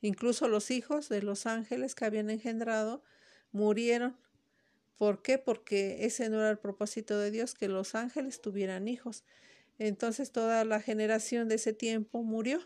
Incluso 0.03 0.47
los 0.47 0.71
hijos 0.71 1.09
de 1.09 1.21
los 1.21 1.47
ángeles 1.47 1.97
que 1.97 2.05
habían 2.05 2.31
engendrado 2.31 3.03
murieron. 3.51 4.17
¿Por 4.97 5.21
qué? 5.21 5.37
Porque 5.37 6.07
ese 6.07 6.31
no 6.31 6.39
era 6.39 6.51
el 6.51 6.61
propósito 6.61 7.19
de 7.19 7.33
Dios, 7.33 7.55
que 7.55 7.67
los 7.67 7.97
ángeles 7.97 8.41
tuvieran 8.41 8.87
hijos. 8.87 9.25
Entonces 9.81 10.31
toda 10.31 10.65
la 10.65 10.81
generación 10.81 11.49
de 11.49 11.57
ese 11.57 11.73
tiempo 11.73 12.23
murió, 12.23 12.61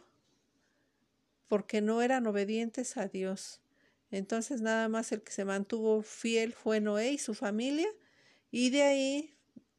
porque 1.48 1.80
no 1.80 2.02
eran 2.02 2.26
obedientes 2.26 2.98
a 2.98 3.08
Dios. 3.08 3.62
Entonces 4.10 4.60
nada 4.60 4.90
más 4.90 5.12
el 5.12 5.22
que 5.22 5.32
se 5.32 5.46
mantuvo 5.46 6.02
fiel 6.02 6.52
fue 6.52 6.78
Noé 6.80 7.12
y 7.12 7.18
su 7.18 7.32
familia. 7.32 7.88
Y 8.52 8.70
de 8.70 8.82
ahí 8.82 9.34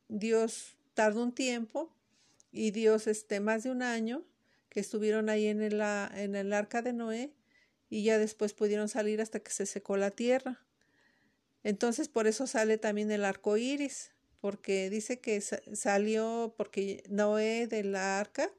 Dios 0.10 0.76
tardó 0.94 1.24
un 1.24 1.34
tiempo 1.34 1.96
y 2.52 2.72
Dios, 2.72 3.08
este, 3.08 3.40
más 3.40 3.64
de 3.64 3.72
un 3.72 3.82
año 3.82 4.26
que 4.70 4.80
estuvieron 4.80 5.30
ahí 5.30 5.48
en 5.48 5.62
el, 5.62 5.80
en 5.80 6.36
el 6.36 6.52
arca 6.52 6.82
de 6.82 6.92
Noé 6.92 7.32
y 7.90 8.04
ya 8.04 8.18
después 8.18 8.54
pudieron 8.54 8.90
salir 8.90 9.22
hasta 9.22 9.40
que 9.40 9.52
se 9.52 9.68
secó 9.68 9.96
la 9.96 10.12
tierra. 10.12 10.60
Entonces 11.64 12.10
por 12.10 12.28
eso 12.28 12.48
sale 12.48 12.78
también 12.78 13.12
el 13.12 13.24
arco 13.24 13.56
iris, 13.56 14.12
porque 14.42 14.90
dice 14.90 15.20
que 15.20 15.40
salió 15.40 16.54
porque 16.58 17.04
Noé 17.08 17.68
de 17.68 17.84
la 17.84 18.20
arca 18.20 18.52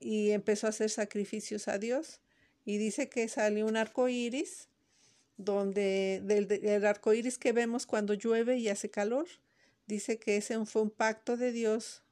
y 0.00 0.30
empezó 0.30 0.66
a 0.66 0.70
hacer 0.70 0.90
sacrificios 0.90 1.68
a 1.68 1.78
Dios. 1.78 2.20
Y 2.64 2.78
dice 2.78 3.08
que 3.08 3.28
salió 3.28 3.66
un 3.66 3.76
arco 3.76 4.08
iris, 4.08 4.68
donde 5.36 6.20
del, 6.24 6.50
el 6.50 6.86
arco 6.86 7.12
iris 7.12 7.38
que 7.38 7.52
vemos 7.52 7.86
cuando 7.86 8.14
llueve 8.14 8.58
y 8.58 8.68
hace 8.68 8.90
calor, 8.90 9.26
dice 9.86 10.18
que 10.18 10.36
ese 10.36 10.64
fue 10.66 10.82
un 10.82 10.90
pacto 10.90 11.36
de 11.36 11.52
Dios 11.52 12.02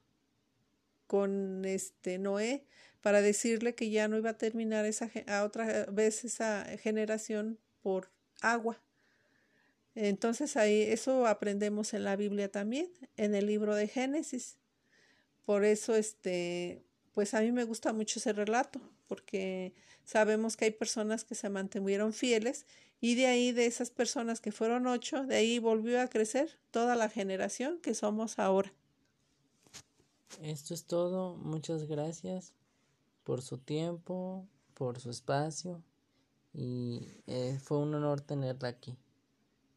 con 1.07 1.63
este 1.65 2.17
Noé 2.17 2.65
para 3.01 3.21
decirle 3.21 3.75
que 3.75 3.89
ya 3.89 4.07
no 4.07 4.17
iba 4.17 4.31
a 4.31 4.37
terminar 4.37 4.85
esa, 4.85 5.11
a 5.27 5.43
otra 5.43 5.85
vez 5.85 6.23
esa 6.23 6.65
generación 6.77 7.59
por 7.81 8.09
agua. 8.41 8.81
Entonces 9.95 10.57
ahí 10.57 10.81
eso 10.81 11.27
aprendemos 11.27 11.93
en 11.93 12.03
la 12.03 12.15
Biblia 12.15 12.49
también, 12.49 12.89
en 13.17 13.35
el 13.35 13.45
libro 13.45 13.75
de 13.75 13.87
Génesis. 13.87 14.57
Por 15.45 15.65
eso 15.65 15.95
este 15.95 16.83
pues 17.13 17.33
a 17.33 17.41
mí 17.41 17.51
me 17.51 17.63
gusta 17.63 17.93
mucho 17.93 18.19
ese 18.19 18.33
relato, 18.33 18.81
porque 19.07 19.73
sabemos 20.03 20.57
que 20.57 20.65
hay 20.65 20.71
personas 20.71 21.23
que 21.23 21.35
se 21.35 21.49
mantuvieron 21.49 22.11
fieles 22.11 22.65
y 23.03 23.15
de 23.15 23.25
ahí 23.25 23.51
de 23.51 23.65
esas 23.65 23.91
personas 23.91 24.39
que 24.39 24.53
fueron 24.53 24.87
ocho, 24.87 25.25
de 25.25 25.35
ahí 25.35 25.59
volvió 25.59 25.99
a 25.99 26.07
crecer 26.07 26.57
toda 26.71 26.95
la 26.95 27.09
generación 27.09 27.79
que 27.81 27.95
somos 27.95 28.39
ahora. 28.39 28.71
Esto 30.41 30.73
es 30.73 30.85
todo, 30.85 31.35
muchas 31.35 31.83
gracias 31.85 32.53
por 33.25 33.41
su 33.41 33.57
tiempo, 33.57 34.47
por 34.73 35.01
su 35.01 35.09
espacio 35.09 35.83
y 36.53 37.05
eh, 37.27 37.59
fue 37.61 37.79
un 37.79 37.93
honor 37.93 38.21
tenerla 38.21 38.69
aquí. 38.69 38.95